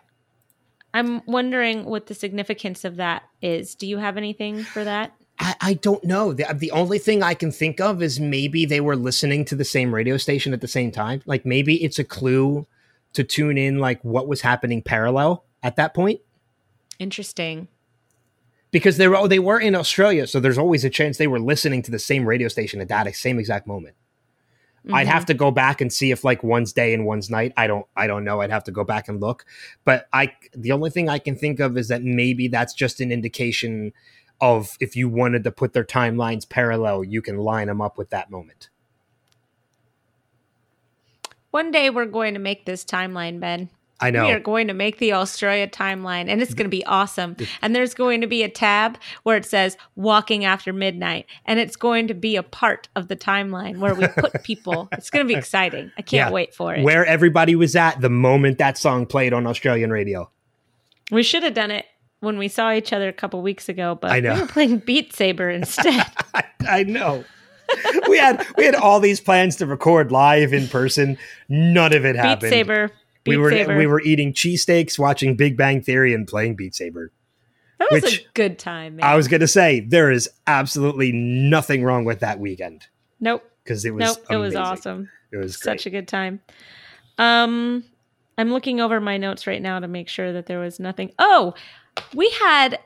[0.91, 3.75] I'm wondering what the significance of that is.
[3.75, 5.13] Do you have anything for that?
[5.37, 6.33] I, I don't know.
[6.33, 9.65] The, the only thing I can think of is maybe they were listening to the
[9.65, 11.21] same radio station at the same time.
[11.27, 12.65] Like maybe it's a clue
[13.13, 16.21] to tune in, like what was happening parallel at that point.
[16.97, 17.67] Interesting.
[18.75, 21.81] Because they were they were in Australia, so there's always a chance they were listening
[21.83, 23.95] to the same radio station at that same exact moment.
[24.91, 25.11] I'd Mhm.
[25.11, 27.53] have to go back and see if like one's day and one's night.
[27.55, 28.41] I don't I don't know.
[28.41, 29.45] I'd have to go back and look.
[29.85, 33.13] But I the only thing I can think of is that maybe that's just an
[33.13, 33.93] indication
[34.41, 38.09] of if you wanted to put their timelines parallel, you can line them up with
[38.09, 38.67] that moment.
[41.51, 43.69] One day we're going to make this timeline, Ben.
[44.01, 44.25] I know.
[44.25, 47.37] We are going to make the Australia timeline and it's going to be awesome.
[47.61, 51.77] And there's going to be a tab where it says walking after midnight and it's
[51.77, 54.89] going to be a part of the timeline where we put people.
[54.91, 55.91] it's going to be exciting.
[55.97, 56.33] I can't Yeah.
[56.33, 56.83] wait for it.
[56.83, 60.29] Where everybody was at the moment that song played on Australian radio.
[61.11, 61.85] we should have done it
[62.19, 64.33] when we saw each other a couple weeks ago, but I know.
[64.35, 66.05] we were playing Beat Saber instead.
[66.33, 67.23] I, I know.
[68.09, 71.17] we had we had all these plans to record live in person.
[71.49, 72.49] None of it Beat happened.
[72.51, 72.91] Saber.
[73.25, 73.77] Beat we were Saber.
[73.77, 77.11] we were eating cheesesteaks, watching Big Bang Theory, and playing Beat Saber.
[77.79, 79.05] that was which- a good time, man.
[79.05, 82.87] I was gonna say there is absolutely nothing wrong with that weekend.
[83.19, 83.43] Nope.
[83.63, 84.25] because it was Nope.
[84.29, 85.09] It was awesome.
[85.31, 85.79] It was great.
[85.79, 86.39] Such a good time.
[87.17, 87.83] Um,
[88.37, 91.11] I'm looking over my notes right now to make sure that there was nothing.
[91.17, 91.53] Oh,
[92.13, 92.79] we had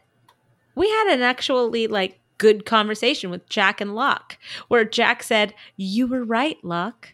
[0.76, 4.38] we had an actually like good conversation with Jack and Locke,
[4.70, 7.14] where Jack said, "You were right, Locke."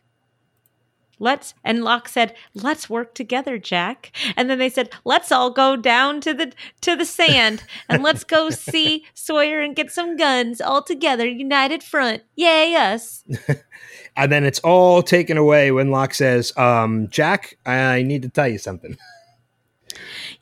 [1.19, 5.75] Let's and Locke said, "Let's work together, Jack." And then they said, "Let's all go
[5.75, 10.61] down to the to the sand and let's go see Sawyer and get some guns
[10.61, 12.23] all together, united front.
[12.35, 13.23] Yay us!"
[14.17, 18.47] and then it's all taken away when Locke says, um, "Jack, I need to tell
[18.47, 18.97] you something."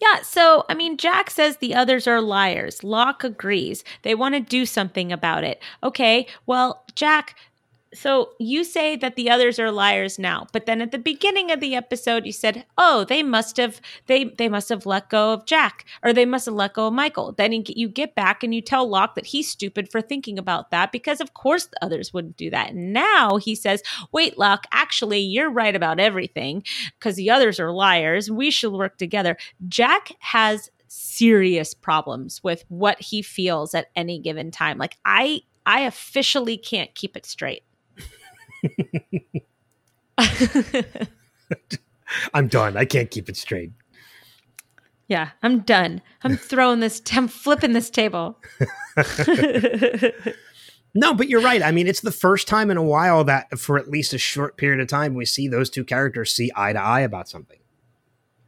[0.02, 2.84] Yeah, so I mean, Jack says the others are liars.
[2.84, 3.84] Locke agrees.
[4.02, 5.62] They want to do something about it.
[5.84, 7.36] Okay, well, Jack,
[7.94, 11.60] so you say that the others are liars now, but then at the beginning of
[11.60, 15.46] the episode, you said, "Oh, they must have they they must have let go of
[15.46, 18.62] Jack, or they must have let go of Michael." Then you- get back and you
[18.62, 22.38] tell Locke that he's stupid for thinking about that because, of course, the others wouldn't
[22.38, 22.72] do that.
[22.72, 26.64] And now he says, "Wait, Locke, actually, you're right about everything
[27.00, 28.32] because the others are liars.
[28.32, 29.38] We should work together."
[29.68, 34.78] Jack has serious problems with what he feels at any given time.
[34.78, 37.64] Like I I officially can't keep it straight.
[42.34, 42.78] I'm done.
[42.78, 43.72] I can't keep it straight.
[45.08, 46.02] yeah, I'm done.
[46.24, 48.38] I'm throwing this I'm flipping this table.
[50.96, 51.64] No, but you're right.
[51.64, 54.58] I mean, it's the first time in a while that, for at least a short
[54.58, 57.58] period of time, we see those two characters see eye to eye about something.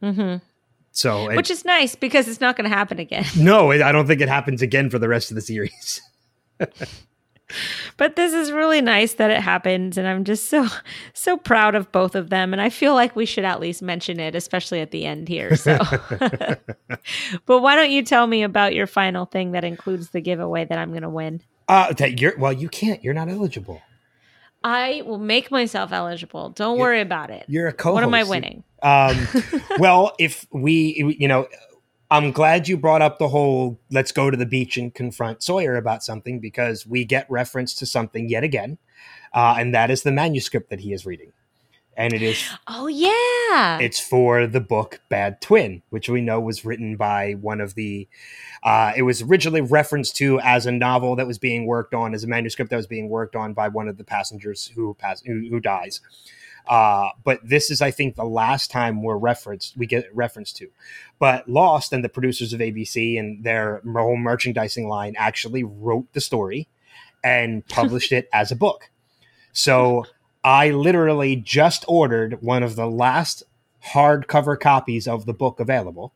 [0.00, 0.40] Mhm.
[0.92, 3.24] So, it- Which is nice because it's not going to happen again.
[3.36, 6.00] no, I don't think it happens again for the rest of the series.
[7.96, 10.66] But this is really nice that it happens and I'm just so
[11.14, 14.18] so proud of both of them and I feel like we should at least mention
[14.18, 15.54] it especially at the end here.
[15.56, 15.78] So
[17.46, 20.78] But why don't you tell me about your final thing that includes the giveaway that
[20.78, 21.40] I'm going to win?
[21.68, 23.02] Uh, that you're well, you can't.
[23.04, 23.80] You're not eligible.
[24.64, 26.50] I will make myself eligible.
[26.50, 27.44] Don't You- worry about it.
[27.48, 27.92] You're a co.
[27.92, 28.64] What am I winning?
[28.82, 29.16] Um,
[29.78, 31.48] well, if we, you know,
[32.10, 35.76] I'm glad you brought up the whole let's go to the beach and confront Sawyer
[35.76, 38.78] about something because we get reference to something yet again,
[39.34, 41.32] uh, and that is the manuscript that he is reading,
[41.96, 43.78] and it is Oh yeah.
[43.80, 48.08] it's for the book Bad Twin, which we know was written by one of the.
[48.62, 52.22] Uh, it was originally referenced to as a novel that was being worked on, as
[52.22, 55.48] a manuscript that was being worked on by one of the passengers who pass who,
[55.50, 56.00] who dies.
[56.66, 59.76] Uh, but this is, I think, the last time we're referenced.
[59.76, 60.68] We get referenced to,
[61.18, 66.20] but Lost and the producers of ABC and their whole merchandising line actually wrote the
[66.20, 66.68] story
[67.22, 68.90] and published it as a book.
[69.52, 70.06] So
[70.44, 73.42] I literally just ordered one of the last
[73.92, 76.12] hardcover copies of the book available.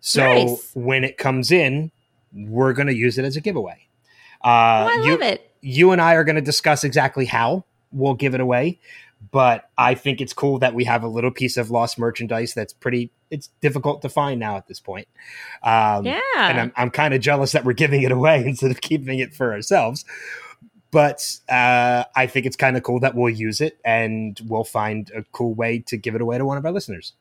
[0.00, 0.70] So Nice.
[0.74, 1.92] when it comes in,
[2.32, 3.86] we're going to use it as a giveaway.
[4.42, 5.50] Uh, oh, I you, love it.
[5.60, 8.80] you and I are going to discuss exactly how we'll give it away.
[9.30, 12.72] But I think it's cool that we have a little piece of lost merchandise that's
[12.72, 13.10] pretty.
[13.30, 15.08] It's difficult to find now at this point.
[15.62, 16.20] Um, Yeah.
[16.36, 19.34] and I'm, I'm kind of jealous that we're giving it away instead of keeping it
[19.34, 20.04] for ourselves.
[20.90, 25.10] But uh, I think it's kind of cool that we'll use it and we'll find
[25.14, 27.14] a cool way to give it away to one of our listeners.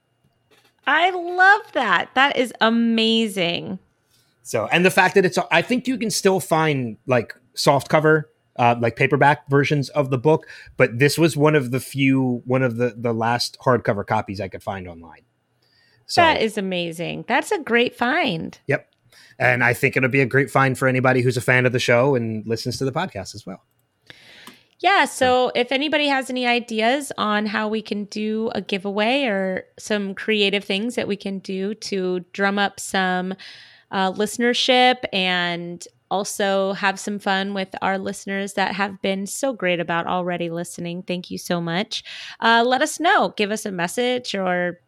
[0.88, 2.10] I love that.
[2.16, 3.80] That is amazing.
[4.44, 8.30] So, and the fact that it's, I think you can still find like soft cover,
[8.58, 10.48] uh, like paperback versions of the book,
[10.78, 14.48] but this was one of the few, one of the the last hardcover copies I
[14.48, 15.22] could find online.
[16.06, 17.26] So, that is amazing.
[17.28, 18.60] That's a great find.
[18.68, 18.88] yep.
[19.40, 21.80] And I think it'll be a great find for anybody who's a fan of the
[21.80, 23.64] show and listens to the podcast as well.
[24.80, 25.06] Yeah.
[25.06, 30.16] So if anybody has any ideas on how we can do a giveaway or some
[30.16, 33.36] creative things that we can do to drum up some
[33.92, 39.80] uh, listenership and also have some fun with our listeners that have been so great
[39.80, 42.04] about already listening, thank you so much.
[42.40, 43.34] Uh, let us know.
[43.38, 44.80] Give us a message or,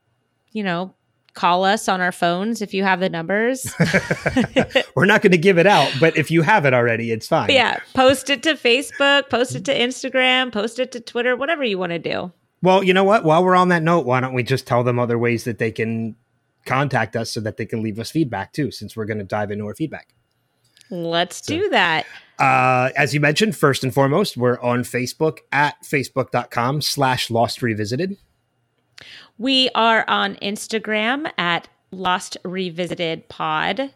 [0.52, 0.94] you know,
[1.34, 3.74] call us on our phones if you have the numbers.
[4.96, 7.50] We're not going to give it out, but if you have it already, it's fine.
[7.50, 11.80] Yeah, post it to Facebook, post it to Instagram, post it to Twitter, whatever you
[11.80, 12.32] want to do.
[12.62, 13.24] Well, you know what?
[13.24, 15.72] While we're on that note, why don't we just tell them other ways that they
[15.72, 16.16] can
[16.66, 19.52] contact us so that they can leave us feedback too, since we're going to dive
[19.52, 20.14] into our feedback.
[20.94, 22.06] Let's do that.
[22.38, 28.18] Uh, as you mentioned, first and foremost, we're on Facebook at facebook.com slash lost revisited.
[29.39, 33.91] We are on Instagram at Lost Revisited Pod.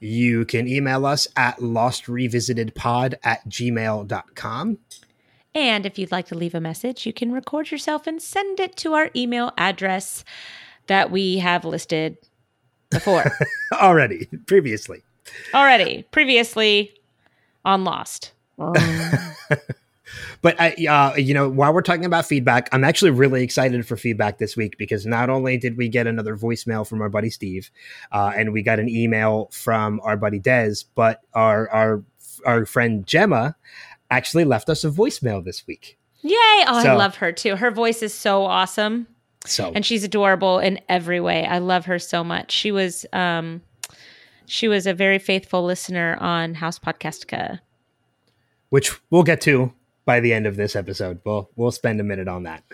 [0.00, 4.78] You can email us at lostrevisitedpod at gmail.com.
[5.54, 8.74] And if you'd like to leave a message, you can record yourself and send it
[8.76, 10.24] to our email address
[10.86, 12.16] that we have listed
[12.90, 13.30] before
[13.72, 15.02] Already, previously.
[15.54, 16.94] Already, previously
[17.64, 18.32] on Lost.
[20.42, 23.96] But I, uh, you know, while we're talking about feedback, I'm actually really excited for
[23.96, 27.70] feedback this week because not only did we get another voicemail from our buddy Steve,
[28.10, 32.02] uh, and we got an email from our buddy Dez, but our our
[32.44, 33.54] our friend Gemma
[34.10, 35.96] actually left us a voicemail this week.
[36.22, 36.32] Yay!
[36.34, 37.56] Oh, I love her too.
[37.56, 39.06] Her voice is so awesome.
[39.46, 41.46] So and she's adorable in every way.
[41.46, 42.50] I love her so much.
[42.50, 43.62] She was um
[44.46, 47.60] she was a very faithful listener on House Podcastica.
[48.70, 49.72] which we'll get to
[50.04, 51.20] by the end of this episode.
[51.24, 52.64] We'll we'll spend a minute on that.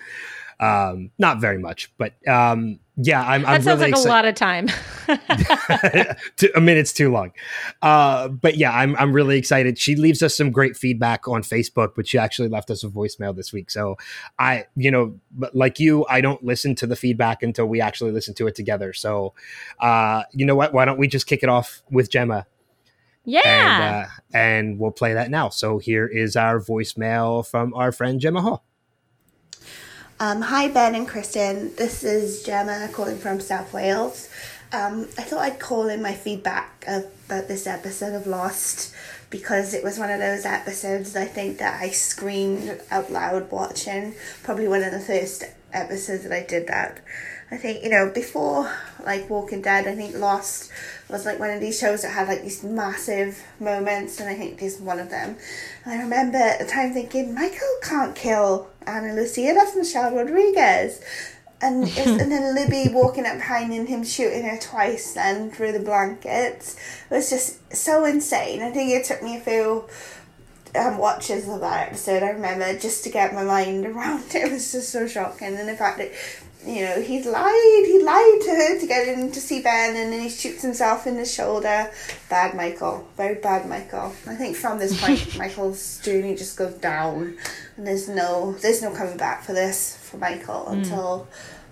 [0.61, 3.43] Um, not very much, but um, yeah, I'm.
[3.43, 4.69] That I'm sounds really like exci- a lot of time.
[6.57, 7.33] A minute's too long.
[7.81, 9.79] Uh, but yeah, I'm I'm really excited.
[9.79, 13.37] She leaves us some great feedback on Facebook, but she actually left us a voicemail
[13.37, 13.71] this week.
[13.71, 13.97] So
[14.39, 18.11] I, you know, but like you, I don't listen to the feedback until we actually
[18.11, 18.93] listen to it together.
[18.93, 19.35] So,
[19.81, 20.73] uh, you know what?
[20.73, 22.47] Why don't we just kick it off with Gemma
[23.29, 23.43] yeah.
[23.45, 25.51] and uh, and we'll play that now.
[25.51, 28.65] So here is our voicemail from our friend Gemma Hall.
[30.21, 31.77] Um, hi, Ben and Kristen.
[31.77, 34.29] This is Gemma calling from South Wales.
[34.73, 38.93] Um, I thought I'd call in my feedback about this episode of Lost
[39.31, 44.17] because it was one of those episodes I think that I screamed out loud watching.
[44.43, 47.01] Probably one of the first episodes that I did that.
[47.53, 48.71] I think, you know, before
[49.05, 50.73] like Walking Dead, I think Lost
[51.09, 54.59] was like one of these shows that had like these massive moments, and I think
[54.59, 55.37] this is one of them.
[55.85, 61.01] And I remember at the time thinking, Michael can't kill Ana Lucia, that's Michelle Rodriguez.
[61.61, 65.81] And, and then Libby walking up behind and him shooting her twice then through the
[65.81, 66.77] blankets
[67.11, 68.63] it was just so insane.
[68.63, 69.89] I think it took me a few
[70.77, 74.35] um, watches of that episode, I remember, just to get my mind around it.
[74.37, 75.57] It was just so shocking.
[75.57, 76.13] And the fact that,
[76.67, 80.13] you know, he lied, he lied to her to get in to see Ben and
[80.13, 81.91] then he shoots himself in the shoulder.
[82.29, 83.09] Bad Michael.
[83.17, 84.13] Very bad Michael.
[84.27, 87.37] I think from this point, Michael's journey just goes down.
[87.77, 91.29] And there's no, there's no coming back for this, for Michael, until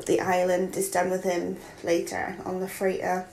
[0.07, 3.27] the island is done with him later on the freighter.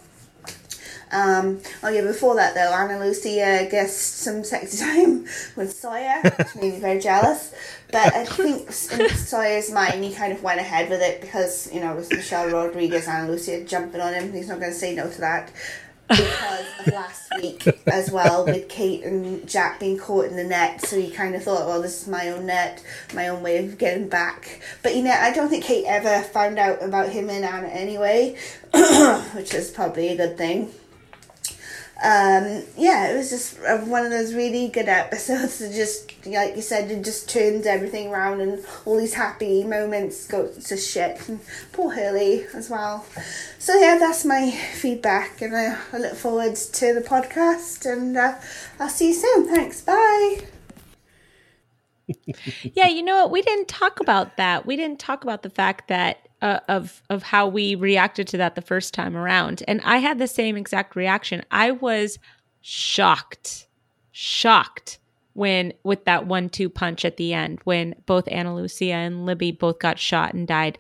[1.14, 6.56] Um, oh yeah, before that though, Ana Lucia gets some sexy time with Sawyer, which
[6.56, 7.54] made me very jealous.
[7.94, 8.66] But I think
[9.00, 12.10] in Sawyer's mind, he kind of went ahead with it because, you know, it was
[12.10, 14.34] Michelle Rodriguez, Ana Lucia jumping on him.
[14.34, 15.52] He's not going to say no to that.
[16.10, 20.82] Because of last week as well, with Kate and Jack being caught in the net,
[20.82, 22.84] so he kind of thought, well, this is my own net,
[23.14, 24.60] my own way of getting back.
[24.82, 28.36] But you know, I don't think Kate ever found out about him and Ana anyway,
[29.34, 30.74] which is probably a good thing
[32.04, 36.54] um, yeah, it was just uh, one of those really good episodes that just, like
[36.58, 41.30] you said, it just turns everything around and all these happy moments go to shit.
[41.30, 41.40] And
[41.72, 43.06] poor Hurley as well.
[43.58, 48.36] So yeah, that's my feedback, and I, I look forward to the podcast, and uh,
[48.82, 49.48] I'll see you soon.
[49.48, 49.80] Thanks.
[49.80, 50.42] Bye.
[52.64, 53.32] yeah, you know what?
[53.32, 54.66] We didn't talk about that.
[54.66, 58.56] We didn't talk about the fact that uh, of of how we reacted to that
[58.56, 59.64] the first time around.
[59.66, 61.42] And I had the same exact reaction.
[61.50, 62.20] I was
[62.62, 63.68] shocked,
[64.12, 65.00] shocked
[65.36, 69.80] when with that one-two punch at the end when both Ana Lucia and Libby both
[69.80, 70.78] got shot and died.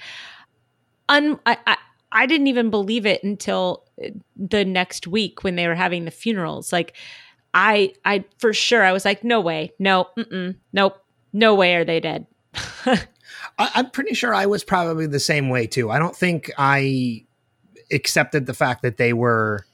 [1.07, 1.78] Un- I, I
[2.11, 6.11] I didn't even believe it until uh, the next week when they were having the
[6.11, 6.74] funerals.
[6.74, 6.93] Like,
[7.53, 10.09] I I for sure I was like, no way, no,
[10.74, 10.97] nope,
[11.32, 12.28] no way are they dead.
[13.57, 15.89] I, I'm pretty sure I was probably the same way too.
[15.91, 17.25] I don't think I
[17.91, 19.65] accepted the fact that they were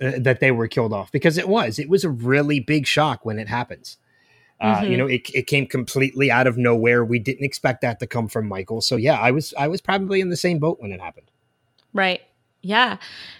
[0.00, 3.24] uh, that they were killed off because it was it was a really big shock
[3.24, 3.98] when it happens.
[4.60, 4.90] Uh, Mhm.
[4.90, 7.04] You know, it, it came completely out of nowhere.
[7.04, 8.80] We didn't expect that to come from Michael.
[8.80, 11.26] So yeah, I was I was probably in the same boat when it happened.
[11.92, 12.20] Right.
[12.64, 12.98] Yeah.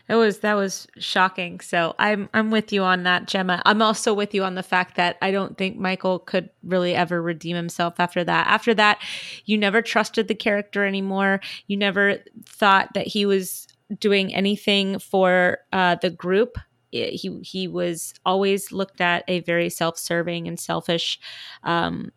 [0.09, 1.61] It was that was shocking.
[1.61, 3.63] So I'm I'm with you on that, Gemma.
[3.65, 7.23] I'm also with you on the fact that I don't think Michael could really ever
[7.23, 8.49] redeem himself after that.
[8.49, 9.01] After that,
[9.45, 11.41] you never trusted the character anymore.
[11.69, 13.69] You never thought that he was
[14.01, 16.59] doing anything for uh, the group.
[16.91, 21.21] He he was always looked at a very self-serving and selfish
[21.63, 22.11] um,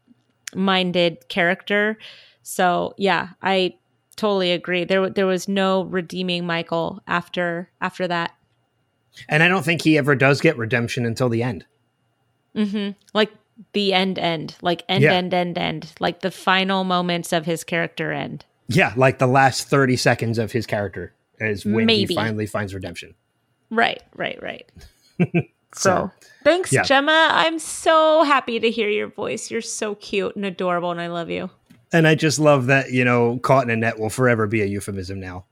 [0.56, 2.00] minded character.
[2.42, 3.76] So yeah, I
[4.16, 4.84] totally agree.
[4.84, 8.34] There there was no redeeming Michael after after that.
[9.30, 11.66] And I don't think he ever does get redemption until the end.
[12.56, 12.92] Mm-hmm.
[13.14, 13.32] Like
[13.74, 15.14] the end end, like end Yeah.
[15.14, 18.44] end end end, like the final moments of his character end.
[18.68, 22.14] Yeah, like the last 30 seconds of his character is when Maybe.
[22.14, 23.14] he finally finds redemption.
[23.70, 24.70] Right, right, right.
[25.74, 26.12] So, so
[26.46, 26.84] thanks, yeah.
[26.84, 27.28] Gemma.
[27.32, 29.52] I'm so happy to hear your voice.
[29.52, 31.50] You're so cute and adorable, and I love you.
[31.92, 34.66] And I just love that, you know, caught in a net will forever be a
[34.66, 35.46] euphemism now,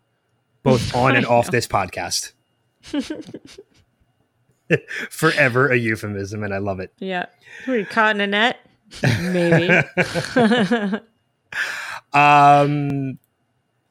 [0.63, 1.51] both on and off know.
[1.51, 2.33] this podcast.
[5.09, 6.93] forever a euphemism, and I love it.
[6.99, 7.25] Yeah.
[7.67, 8.57] Were you caught in a net?
[9.01, 9.69] Maybe.
[12.13, 13.19] um,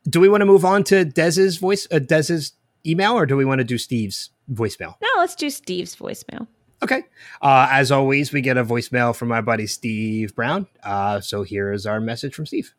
[0.09, 2.53] do we want to move on to Des's voice, uh, Des's
[2.87, 4.97] email, or do we want to do Steve's voicemail?
[5.01, 6.47] no, let's do Steve's voicemail.
[6.83, 7.05] Okay.
[7.41, 10.67] Uh, as always, we get a voicemail from our buddy Steve Brown.
[10.83, 12.75] Uh, so here is our message from Steve.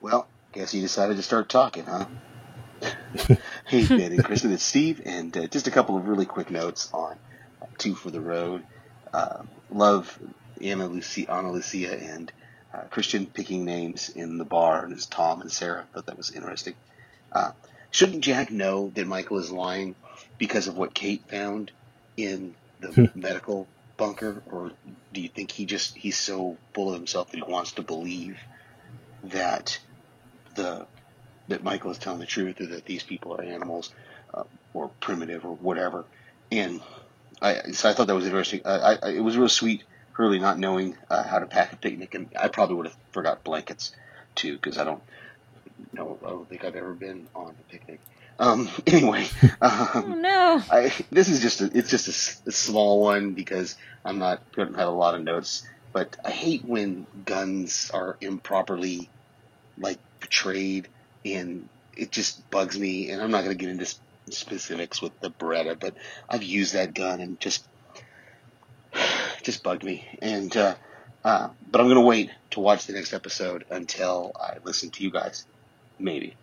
[0.00, 2.06] Well, guess you decided to start talking, huh?
[3.66, 6.90] hey, Ben and Kristen, it's Steve, and uh, just a couple of really quick notes
[6.92, 7.16] on
[7.62, 8.64] uh, Two for the Road.
[9.12, 10.18] Uh, love
[10.60, 12.32] Ana Lucia, Ana Lucia and
[12.74, 15.86] uh, Christian picking names in the bar, and it's Tom and Sarah.
[15.94, 16.74] Thought that was interesting.
[17.32, 17.52] Uh,
[17.92, 19.94] shouldn't Jack know that Michael is lying
[20.36, 21.70] because of what Kate found
[22.16, 22.54] in
[22.88, 23.66] the medical
[23.96, 24.72] bunker, or
[25.12, 28.38] do you think he just he's so full of himself that he wants to believe
[29.24, 29.78] that
[30.54, 30.86] the
[31.48, 33.90] that Michael is telling the truth, or that these people are animals,
[34.32, 36.04] uh, or primitive, or whatever.
[36.50, 36.80] And
[37.42, 38.62] I, so I thought that was interesting.
[38.64, 42.14] I, I, it was real sweet, Hurley not knowing uh, how to pack a picnic,
[42.14, 43.92] and I probably would have forgot blankets
[44.34, 45.02] too, because I don't
[45.92, 46.18] know.
[46.24, 48.00] I don't think I've ever been on a picnic.
[48.38, 49.26] Um, anyway,
[49.60, 50.62] Oh um, no.
[50.70, 54.72] I, this is just a, it's just a a, small one because I'm not going
[54.72, 55.66] to have a lot of notes.
[55.92, 59.08] But I hate when guns are improperly
[59.78, 60.88] like portrayed,
[61.24, 63.10] and it just bugs me.
[63.10, 63.86] And I'm not going to get into
[64.30, 65.94] specifics with the Beretta, but
[66.28, 67.64] I've used that gun and just
[69.42, 70.06] just bugged me.
[70.20, 70.74] And uh,
[71.24, 75.02] uh, but I'm going to wait to watch the next episode until I listen to
[75.02, 75.46] you guys.
[75.98, 76.34] Maybe.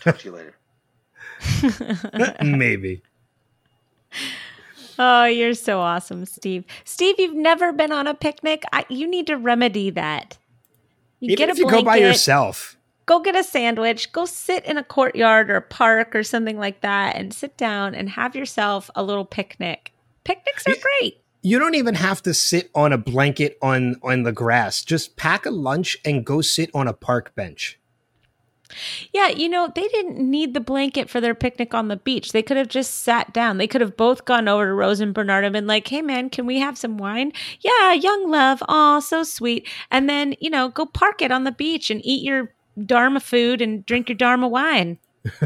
[0.00, 0.57] Talk to you later.
[2.42, 3.02] Maybe.
[4.98, 6.64] Oh, you're so awesome, Steve.
[6.84, 8.64] Steve, you've never been on a picnic.
[8.72, 10.38] I, you need to remedy that.
[11.20, 12.76] You Even get a if you go by yourself.
[13.06, 16.80] go get a sandwich, go sit in a courtyard or a park or something like
[16.80, 19.92] that, and sit down and have yourself a little picnic.
[20.24, 21.22] Picnics are great.
[21.42, 24.82] You don't even have to sit on a blanket on on the grass.
[24.84, 27.78] Just pack a lunch and go sit on a park bench.
[29.12, 32.32] Yeah, you know, they didn't need the blanket for their picnic on the beach.
[32.32, 33.58] They could have just sat down.
[33.58, 36.30] They could have both gone over to Rose and Bernard and been like, hey, man,
[36.30, 37.32] can we have some wine?
[37.60, 38.62] Yeah, young love.
[38.68, 39.66] Oh, so sweet.
[39.90, 42.52] And then, you know, go park it on the beach and eat your
[42.84, 44.98] Dharma food and drink your Dharma wine.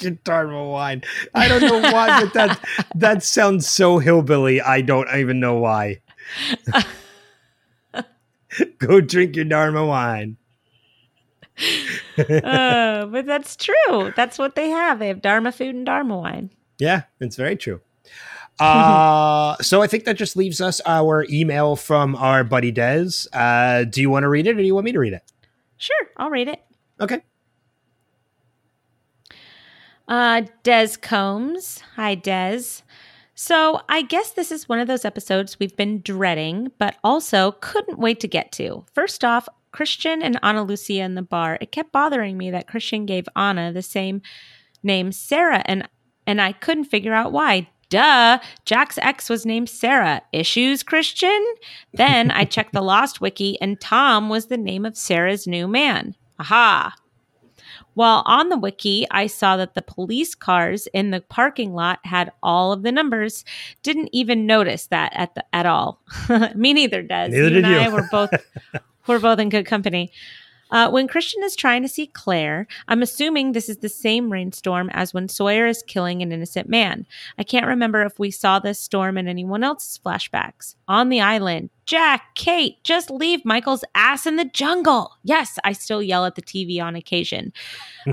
[0.00, 1.04] Your Dharma wine.
[1.36, 2.64] I don't know why, but that
[2.96, 4.60] that sounds so hillbilly.
[4.60, 6.00] I don't even know why.
[8.78, 10.36] Go drink your Dharma wine.
[12.18, 14.12] Uh, but that's true.
[14.16, 14.98] That's what they have.
[14.98, 16.50] They have Dharma food and Dharma wine.
[16.78, 17.80] Yeah, it's very true.
[18.60, 23.10] Uh, so I think that just leaves us our email from our buddy Des.
[23.32, 25.22] Uh, do you want to read it or do you want me to read it?
[25.76, 26.60] Sure, I'll read it.
[27.00, 27.22] Okay.
[30.08, 31.82] Uh, Des Combs.
[31.94, 32.82] Hi, Des.
[33.36, 38.00] So I guess this is one of those episodes we've been dreading, but also couldn't
[38.00, 38.84] wait to get to.
[38.92, 41.58] First off, Christian and Ana Lucia in the bar.
[41.60, 44.22] It kept bothering me that Christian gave Ana the same
[44.82, 45.88] name, Sarah, and
[46.26, 47.68] and I couldn't figure out why.
[47.88, 50.20] Duh, Jack's ex was named Sarah.
[50.30, 51.42] Issues, Christian?
[51.94, 56.14] Then I checked the Lost Wiki, and Tom was the name of Sarah's new man.
[56.38, 56.94] Aha,
[57.98, 62.30] while on the wiki, I saw that the police cars in the parking lot had
[62.44, 63.44] all of the numbers.
[63.82, 66.00] Didn't even notice that at the, at all.
[66.54, 67.26] Me neither, Des.
[67.26, 67.80] Neither you did and you.
[67.80, 68.30] I were both
[69.08, 70.12] we're both in good company.
[70.70, 74.90] Uh, when Christian is trying to see Claire, I'm assuming this is the same rainstorm
[74.92, 77.06] as when Sawyer is killing an innocent man.
[77.38, 80.74] I can't remember if we saw this storm in anyone else's flashbacks.
[80.86, 85.16] On the island, Jack, Kate, just leave Michael's ass in the jungle.
[85.24, 87.54] Yes, I still yell at the TV on occasion.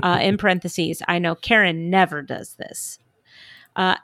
[0.02, 2.98] Uh, in parentheses, I know Karen never does this.
[3.76, 3.96] Uh,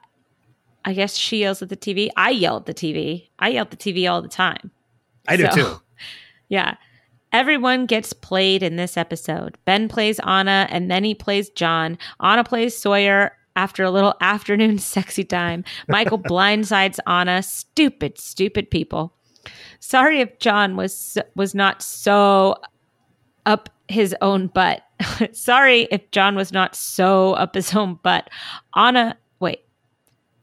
[0.84, 2.10] I guess she yells at the TV.
[2.18, 3.28] I yell at the TV.
[3.38, 4.72] I yell at the TV all the time.
[5.26, 5.81] I do So- too.
[6.52, 6.74] Yeah.
[7.32, 9.56] Everyone gets played in this episode.
[9.64, 11.96] Ben plays Ana and then he plays John.
[12.20, 15.64] Ana plays Sawyer after a little afternoon sexy time.
[15.88, 17.42] Michael blindsides Ana.
[17.42, 19.14] Stupid, stupid people.
[19.80, 22.56] Sorry if John was was not so
[23.46, 24.82] up his own butt.
[25.32, 28.28] Sorry if John was not so up his own butt.
[28.74, 29.16] Ana.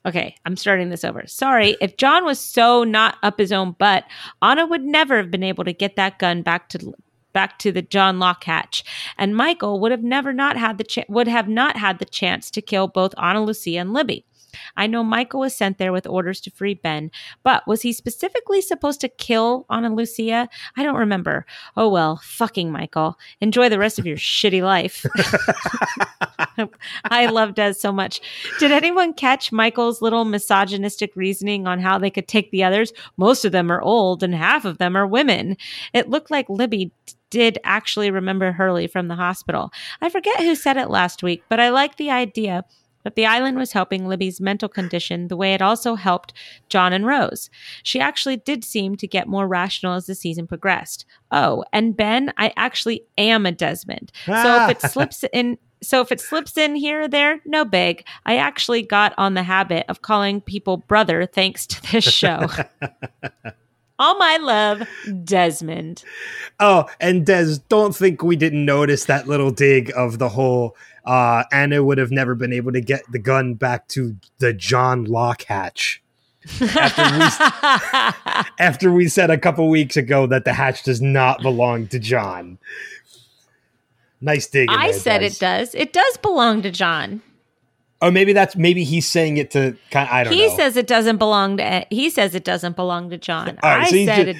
[0.05, 1.23] Okay, I'm starting this over.
[1.27, 4.05] Sorry, if John was so not up his own butt,
[4.41, 6.93] Ana would never have been able to get that gun back to
[7.33, 8.83] back to the John Locke hatch,
[9.17, 12.49] and Michael would have never not had the cha- would have not had the chance
[12.51, 14.25] to kill both Ana Lucia and Libby.
[14.77, 17.11] I know Michael was sent there with orders to free Ben,
[17.43, 20.49] but was he specifically supposed to kill Ana Lucia?
[20.75, 21.45] I don't remember.
[21.75, 23.17] Oh well, fucking Michael.
[23.41, 25.05] Enjoy the rest of your shitty life.
[27.05, 28.21] I love Des so much.
[28.59, 32.91] Did anyone catch Michael's little misogynistic reasoning on how they could take the others?
[33.17, 35.57] Most of them are old and half of them are women.
[35.93, 36.91] It looked like Libby
[37.29, 39.71] did actually remember Hurley from the hospital.
[40.01, 42.65] I forget who said it last week, but I like the idea
[43.03, 46.33] that the island was helping Libby's mental condition the way it also helped
[46.69, 47.49] John and Rose.
[47.83, 51.05] She actually did seem to get more rational as the season progressed.
[51.31, 54.11] Oh, and Ben, I actually am a Desmond.
[54.25, 54.87] So if it ah.
[54.89, 58.05] slips in so if it slips in here or there, no big.
[58.25, 62.47] I actually got on the habit of calling people brother thanks to this show.
[63.99, 64.87] All my love,
[65.25, 66.03] Desmond.
[66.59, 71.43] Oh, and Des, don't think we didn't notice that little dig of the whole uh
[71.51, 75.43] Ana would have never been able to get the gun back to the John Locke
[75.43, 76.01] hatch.
[76.61, 81.87] After we, after we said a couple weeks ago that the hatch does not belong
[81.87, 82.57] to John.
[84.21, 84.69] Nice dig.
[84.69, 85.25] I there, said Des.
[85.25, 85.75] it does.
[85.75, 87.21] It does belong to John.
[88.01, 90.07] Or maybe that's maybe he's saying it to kind.
[90.09, 90.39] I don't know.
[90.39, 90.55] He know.
[90.55, 91.85] says it doesn't belong to.
[91.89, 93.59] He says it doesn't belong to John.
[93.61, 94.37] All right, I so said ju- it.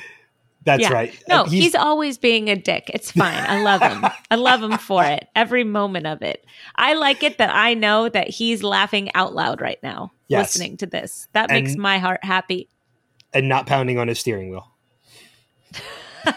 [0.64, 0.94] that's yeah.
[0.94, 1.24] right.
[1.28, 2.90] No, Uh, he's, always being a dick.
[2.94, 3.34] It's fine.
[3.36, 4.06] I love him.
[4.32, 5.28] I love him for it.
[5.36, 6.46] Every moment of it.
[6.78, 10.56] I like it that I know that he's laughing out loud right now, Yes.
[10.56, 11.28] listening to this.
[11.34, 12.70] That makes my heart happy.
[13.34, 14.68] and not pounding on his steering wheel.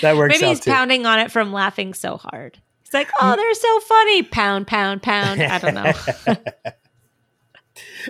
[0.00, 0.70] that works Maybe he's too.
[0.70, 2.58] pounding on it from laughing so hard.
[2.86, 3.36] He's like, "Oh, mm.
[3.36, 5.42] they're so funny." Pound, pound, pound.
[5.42, 5.92] I don't know.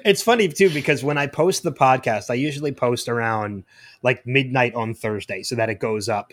[0.05, 3.65] It's funny too because when I post the podcast, I usually post around
[4.03, 6.33] like midnight on Thursday so that it goes up.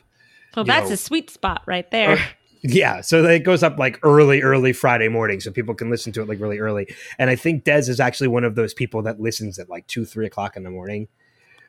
[0.56, 2.20] Well, that's know, a sweet spot right there.
[2.66, 6.14] Yeah, so that it goes up like early, early Friday morning, so people can listen
[6.14, 6.88] to it like really early.
[7.20, 10.06] And I think Des is actually one of those people that listens at like two,
[10.06, 11.10] three o'clock in the morning.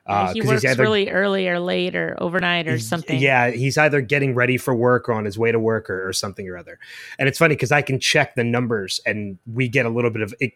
[0.07, 3.19] Uh, he works either- really early or late or overnight or something.
[3.19, 6.13] Yeah, he's either getting ready for work or on his way to work or, or
[6.13, 6.77] something or other.
[7.17, 10.21] And it's funny because I can check the numbers and we get a little bit
[10.21, 10.53] of it.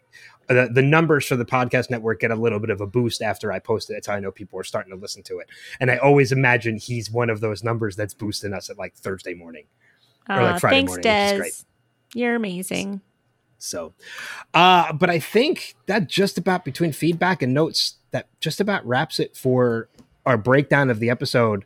[0.47, 3.51] The, the numbers for the podcast network get a little bit of a boost after
[3.51, 3.93] I post it.
[3.93, 5.47] That's how I know people are starting to listen to it.
[5.79, 9.33] And I always imagine he's one of those numbers that's boosting us at like Thursday
[9.33, 9.65] morning.
[10.29, 11.37] or like Friday thanks, morning, Des.
[11.37, 11.63] great.
[12.13, 13.01] You're amazing.
[13.59, 13.93] So,
[14.53, 19.19] uh, but I think that just about between feedback and notes, that just about wraps
[19.19, 19.89] it for
[20.25, 21.65] our breakdown of the episode.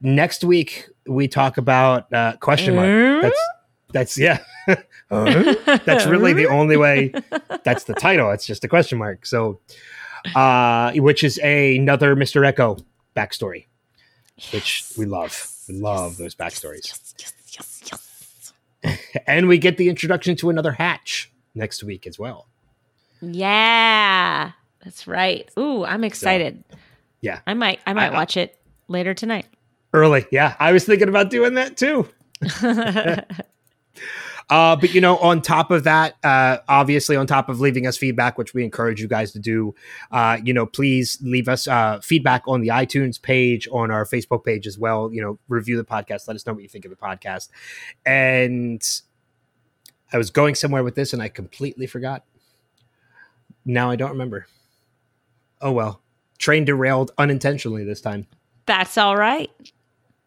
[0.00, 3.22] Next week we talk about uh, question mark.
[3.22, 3.40] That's
[3.92, 4.38] that's yeah.
[5.08, 7.12] That's really the only way.
[7.62, 8.30] That's the title.
[8.32, 9.24] It's just a question mark.
[9.24, 9.60] So,
[10.34, 12.82] uh, which is a, another Mister Eko
[13.14, 13.66] backstory,
[14.52, 15.50] which we love.
[15.68, 16.86] We love those backstories.
[16.86, 17.43] Yes, yes, yes, yes.
[19.26, 22.46] And we get the introduction to another hatch next week as well.
[23.22, 24.52] Yeah,
[24.82, 25.48] that's right.
[25.58, 26.62] Ooh, I'm excited.
[27.20, 27.40] yeah.
[27.46, 28.58] I might, I might I- watch it
[28.88, 29.46] later tonight.
[29.94, 30.26] Early.
[30.32, 30.56] Yeah.
[30.58, 32.08] I was thinking about doing that too.
[34.50, 37.96] Uh, but you know, on top of that, uh, obviously, on top of leaving us
[37.96, 39.74] feedback, which we encourage you guys to do,
[40.10, 44.44] uh, you know, please leave us uh, feedback on the iTunes page, on our Facebook
[44.44, 45.12] page as well.
[45.12, 47.48] You know, review the podcast, let us know what you think of the podcast.
[48.04, 48.82] And
[50.12, 52.24] I was going somewhere with this, and I completely forgot.
[53.64, 54.46] Now I don't remember.
[55.60, 56.02] Oh well,
[56.38, 58.26] train derailed unintentionally this time.
[58.66, 59.50] That's all right.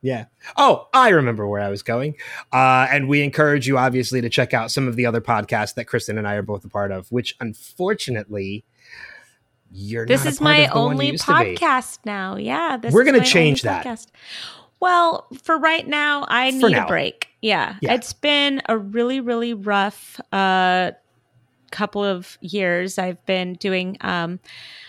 [0.08, 0.28] Yeah.
[0.56, 2.16] Oh, I remember where I was going.
[2.54, 5.84] Uh, and we encourage you, obviously, to check out some of the other podcasts that
[5.84, 8.64] Kristen and I are both a part of, which unfortunately,
[9.70, 12.38] you're This is my only to podcast now.
[12.38, 13.86] Yeah, this We're gonna change that.
[13.86, 14.08] podcast.
[14.80, 16.86] Well, for right now, I For need now.
[16.86, 17.28] a break.
[17.42, 17.76] Yeah.
[17.82, 17.94] Yeah.
[17.96, 20.92] it's been a really, really rough uh,
[21.72, 22.98] couple of years.
[22.98, 23.98] I've been doing.
[24.00, 24.40] Um,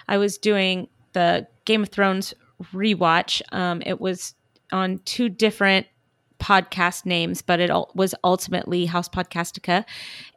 [0.06, 2.34] I was doing the Game of Thrones
[2.72, 3.42] rewatch.
[3.50, 4.34] Um, it was
[4.72, 5.86] on two different
[6.38, 9.84] podcast names, but it was ultimately House Podcastica.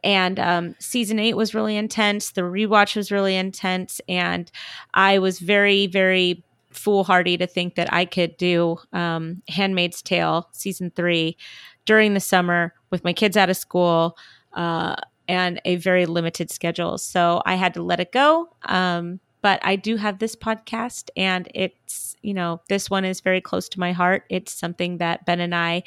[0.02, 2.32] And um, season eight was really intense.
[2.32, 4.00] The rewatch was really intense.
[4.08, 4.50] And
[4.94, 10.90] I was very, very foolhardy to think that I could do um, Handmaid's Tale season
[10.94, 11.36] three
[11.84, 14.16] during the summer with my kids out of school
[14.54, 14.96] uh,
[15.28, 16.98] and a very limited schedule.
[16.98, 18.48] So I had to let it go.
[18.64, 23.40] Um, but I do have this podcast, and it's, you know, this one is very
[23.40, 24.24] close to my heart.
[24.30, 25.82] It's something that Ben and I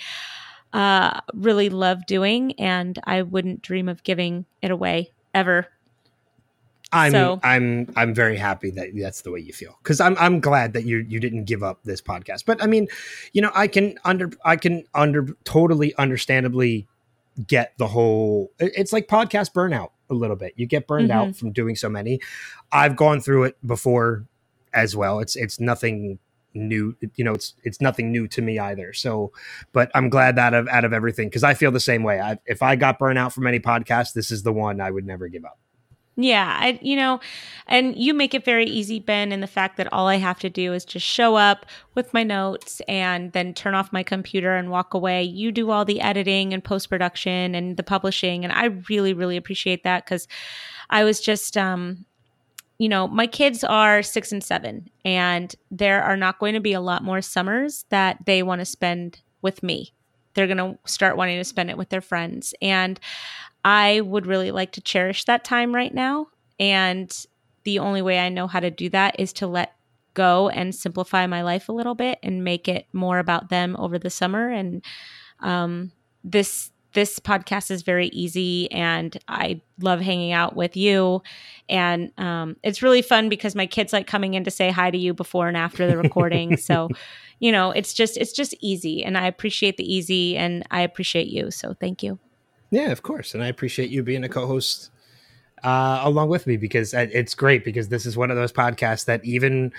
[0.73, 5.67] uh, really love doing, and I wouldn't dream of giving it away ever.
[6.91, 10.39] I'm So- I'm I'm very happy that that's the way you feel because I'm I'm
[10.39, 12.45] glad that you you didn't give up this podcast.
[12.45, 12.87] But I mean,
[13.33, 16.87] you know, I can under I can under totally understandably
[17.47, 18.51] get the whole.
[18.59, 19.89] It's like podcast burnout.
[20.09, 20.53] A little bit.
[20.55, 21.33] You get burned out mm-hmm.
[21.33, 22.19] from doing so many.
[22.71, 24.25] I've gone through it before
[24.73, 25.19] as well.
[25.19, 26.19] It's it's nothing
[26.55, 29.31] new you know it's it's nothing new to me either so
[29.73, 32.19] but i'm glad that out of out of everything because i feel the same way
[32.19, 35.05] I, if i got burnt out from any podcast this is the one i would
[35.05, 35.59] never give up
[36.17, 37.19] Yeah, I you know,
[37.67, 40.49] and you make it very easy, Ben, in the fact that all I have to
[40.49, 44.69] do is just show up with my notes and then turn off my computer and
[44.71, 45.23] walk away.
[45.23, 49.35] You do all the editing and post production and the publishing, and I really, really
[49.35, 50.25] appreciate that because
[50.89, 52.05] I was just um
[52.77, 56.73] you know, my kids are six and seven, and there are not going to be
[56.73, 59.93] a lot more summers that they want to spend with me.
[60.33, 62.53] They're going to start wanting to spend it with their friends.
[62.61, 62.99] And
[63.65, 66.27] I would really like to cherish that time right now.
[66.59, 67.11] And
[67.63, 69.75] the only way I know how to do that is to let
[70.13, 73.97] go and simplify my life a little bit and make it more about them over
[73.97, 74.49] the summer.
[74.49, 74.85] And
[75.39, 75.91] um,
[76.23, 81.21] this this podcast is very easy, and I love hanging out with you.
[81.67, 84.97] And um, it's really fun because my kids like coming in to say hi to
[84.97, 86.55] you before and after the recording.
[86.69, 86.87] so,
[87.39, 91.27] you know, it's just it's just easy, and I appreciate the easy, and I appreciate
[91.27, 91.51] you.
[91.51, 92.17] So, thank you.
[92.71, 93.33] Yeah, of course.
[93.33, 94.89] And I appreciate you being a co host
[95.63, 99.23] uh, along with me because it's great because this is one of those podcasts that
[99.25, 99.73] even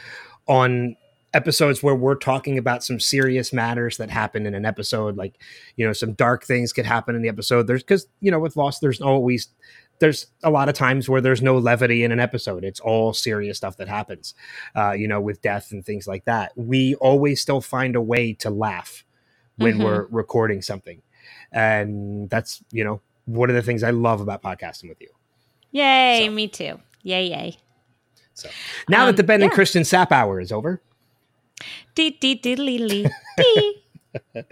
[0.49, 0.97] on
[1.35, 5.35] episodes where we're talking about some serious matters that happen in an episode, like,
[5.77, 7.67] you know, some dark things could happen in the episode.
[7.67, 9.49] There's because, you know, with Lost, there's always,
[9.99, 12.65] there's a lot of times where there's no levity in an episode.
[12.65, 14.35] It's all serious stuff that happens,
[14.75, 16.53] uh, you know, with death and things like that.
[16.57, 19.05] We always still find a way to laugh
[19.57, 19.85] when Mhm.
[19.85, 21.03] we're recording something
[21.53, 25.09] and that's you know one of the things I love about podcasting with you.
[25.73, 26.33] Yay, So.
[26.33, 26.81] me too.
[27.03, 27.57] Yay, yay.
[28.35, 28.49] So
[28.89, 29.51] now Um, that the Ben and.
[29.53, 30.81] Kristen sap hour is over,
[31.95, 33.07] Dee dee dee lee lee
[33.39, 33.83] dee.
[34.35, 34.43] uh,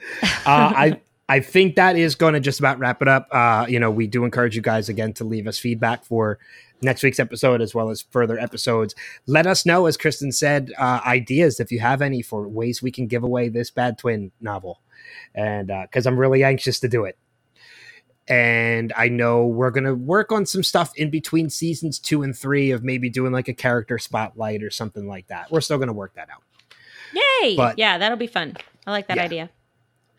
[0.46, 3.28] I I think that is going to just about wrap it up.
[3.30, 6.38] Uh, you know, we do encourage you guys again to leave us feedback for
[6.82, 8.94] next week's episode as well as further episodes.
[9.26, 12.90] Let us know, as Kristen said, uh, ideas if you have any for ways we
[12.90, 14.80] can give away this Bad Twin novel,
[15.34, 17.18] and because I'm really anxious to do it.
[18.26, 22.34] And I know we're going to work on some stuff in between seasons two and
[22.36, 25.50] three of maybe doing like a character spotlight or something like that.
[25.52, 26.42] We're still going to work that out.
[27.42, 27.54] Yay.
[27.56, 28.56] But- yeah, that'll be fun.
[28.86, 29.24] I like that Yeah.
[29.24, 29.50] idea.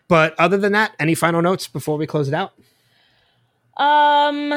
[0.07, 2.53] But other than that, any final notes before we close it out?
[3.77, 4.53] Um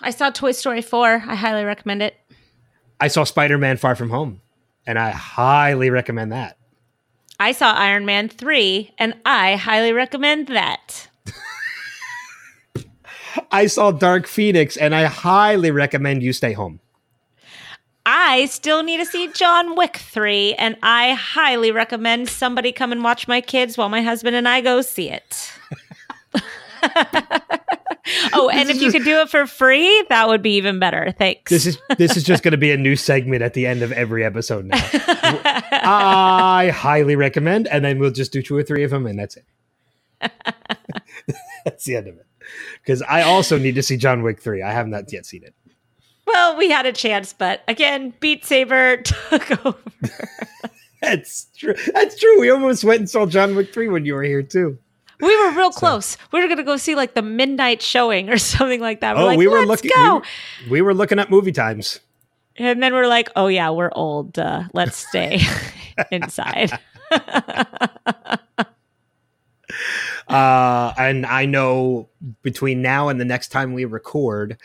[0.00, 1.24] I saw Toy Story 4.
[1.26, 2.14] I highly recommend it.
[3.00, 4.40] I saw Spider Man Far From Home,
[4.86, 6.57] and I highly recommend that.
[7.40, 11.08] I saw Iron Man 3 and I highly recommend that.
[13.52, 16.80] I saw Dark Phoenix, and I highly recommend you stay home.
[18.04, 23.04] I still need to see John Wick 3 and I highly recommend somebody come and
[23.04, 25.52] watch my kids while my husband and I go see it.
[28.32, 31.14] oh, and if you could do it for free, that would be even better.
[31.16, 31.50] Thanks.
[31.50, 33.92] This is this is just going to be a new segment at the end of
[33.92, 34.78] every episode now.
[34.82, 39.36] I highly recommend, and then we'll just do two or three of them, and that's
[39.36, 39.44] it.
[41.64, 42.26] that's the end of it.
[42.82, 44.62] Because I also need to see John Wick three.
[44.62, 45.54] I have not yet seen it.
[46.26, 49.78] well, we had a chance, but again, Beat Saber took over.
[51.02, 51.74] That's true.
[51.94, 52.40] That's true.
[52.40, 54.78] We almost went and saw John Wick three when you were here too.
[55.20, 56.16] We were real close.
[56.32, 59.16] We were going to go see like the midnight showing or something like that.
[59.16, 59.90] We're oh, like, we were looking.
[59.94, 60.02] go.
[60.04, 60.22] We were,
[60.70, 62.00] we were looking at movie times.
[62.56, 64.38] And then we're like, oh yeah, we're old.
[64.38, 65.40] Uh, let's stay
[66.10, 66.78] inside.
[70.28, 72.08] Uh, and I know
[72.42, 74.58] between now and the next time we record,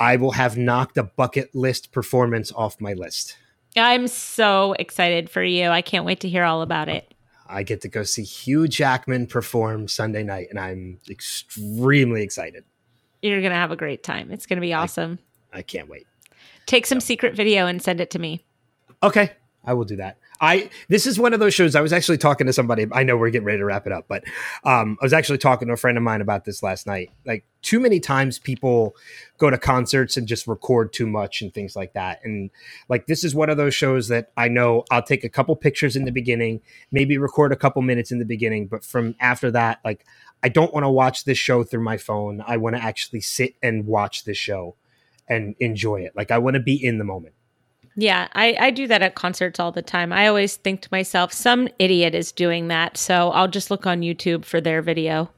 [0.00, 3.36] I will have knocked a bucket list performance off my list.
[3.76, 5.68] I'm so excited for you.
[5.68, 7.14] I can't wait to hear all about it.
[7.48, 12.64] I get to go see Hugh Jackman perform Sunday night, and I'm extremely excited.
[13.22, 14.30] You're going to have a great time.
[14.30, 15.18] It's going to be awesome.
[15.52, 16.06] I can't wait.
[16.66, 18.44] Take some secret video and send it to me.
[19.02, 19.32] Okay,
[19.64, 20.18] I will do that.
[20.40, 21.74] I this is one of those shows.
[21.74, 22.86] I was actually talking to somebody.
[22.92, 24.24] I know we're getting ready to wrap it up, but
[24.64, 27.10] um, I was actually talking to a friend of mine about this last night.
[27.26, 28.94] Like too many times, people
[29.38, 32.20] go to concerts and just record too much and things like that.
[32.24, 32.50] And
[32.88, 35.96] like this is one of those shows that I know I'll take a couple pictures
[35.96, 36.60] in the beginning,
[36.92, 40.04] maybe record a couple minutes in the beginning, but from after that, like
[40.42, 42.44] I don't want to watch this show through my phone.
[42.46, 44.76] I want to actually sit and watch this show
[45.28, 46.12] and enjoy it.
[46.14, 47.34] Like I want to be in the moment.
[48.00, 50.12] Yeah, I, I do that at concerts all the time.
[50.12, 52.96] I always think to myself, some idiot is doing that.
[52.96, 55.28] So I'll just look on YouTube for their video.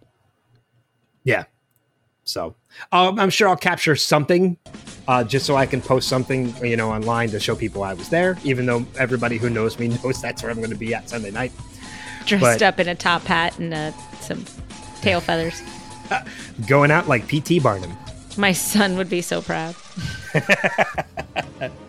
[1.25, 1.45] Yeah.
[2.25, 2.55] So
[2.93, 4.59] um, I'm sure I'll capture something
[5.09, 8.11] uh, just so I can post something, you know, online to show people I was
[8.11, 11.09] there, even though everybody who knows me knows that's where I'm going to be at
[11.09, 11.53] Sunday night.
[12.27, 14.45] Dressed But- up in a top hat and uh, some
[15.01, 15.63] tail feathers.
[16.69, 17.61] Going out like P.T.
[17.61, 17.97] Barnum.
[18.37, 19.75] My son would be so proud.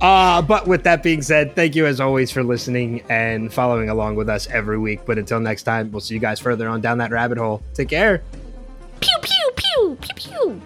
[0.00, 4.16] Uh, but with that being said, thank you as always for listening and following along
[4.16, 5.00] with us every week.
[5.04, 7.62] But until next time, we'll see you guys further on down that rabbit hole.
[7.74, 8.22] Take care.
[9.00, 10.62] Pew pew pew pew pew.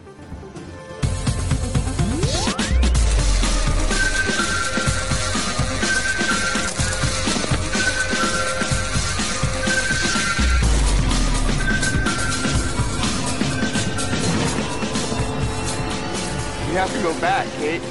[16.68, 17.82] We have to go back, Kate.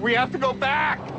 [0.00, 1.17] We have to go back!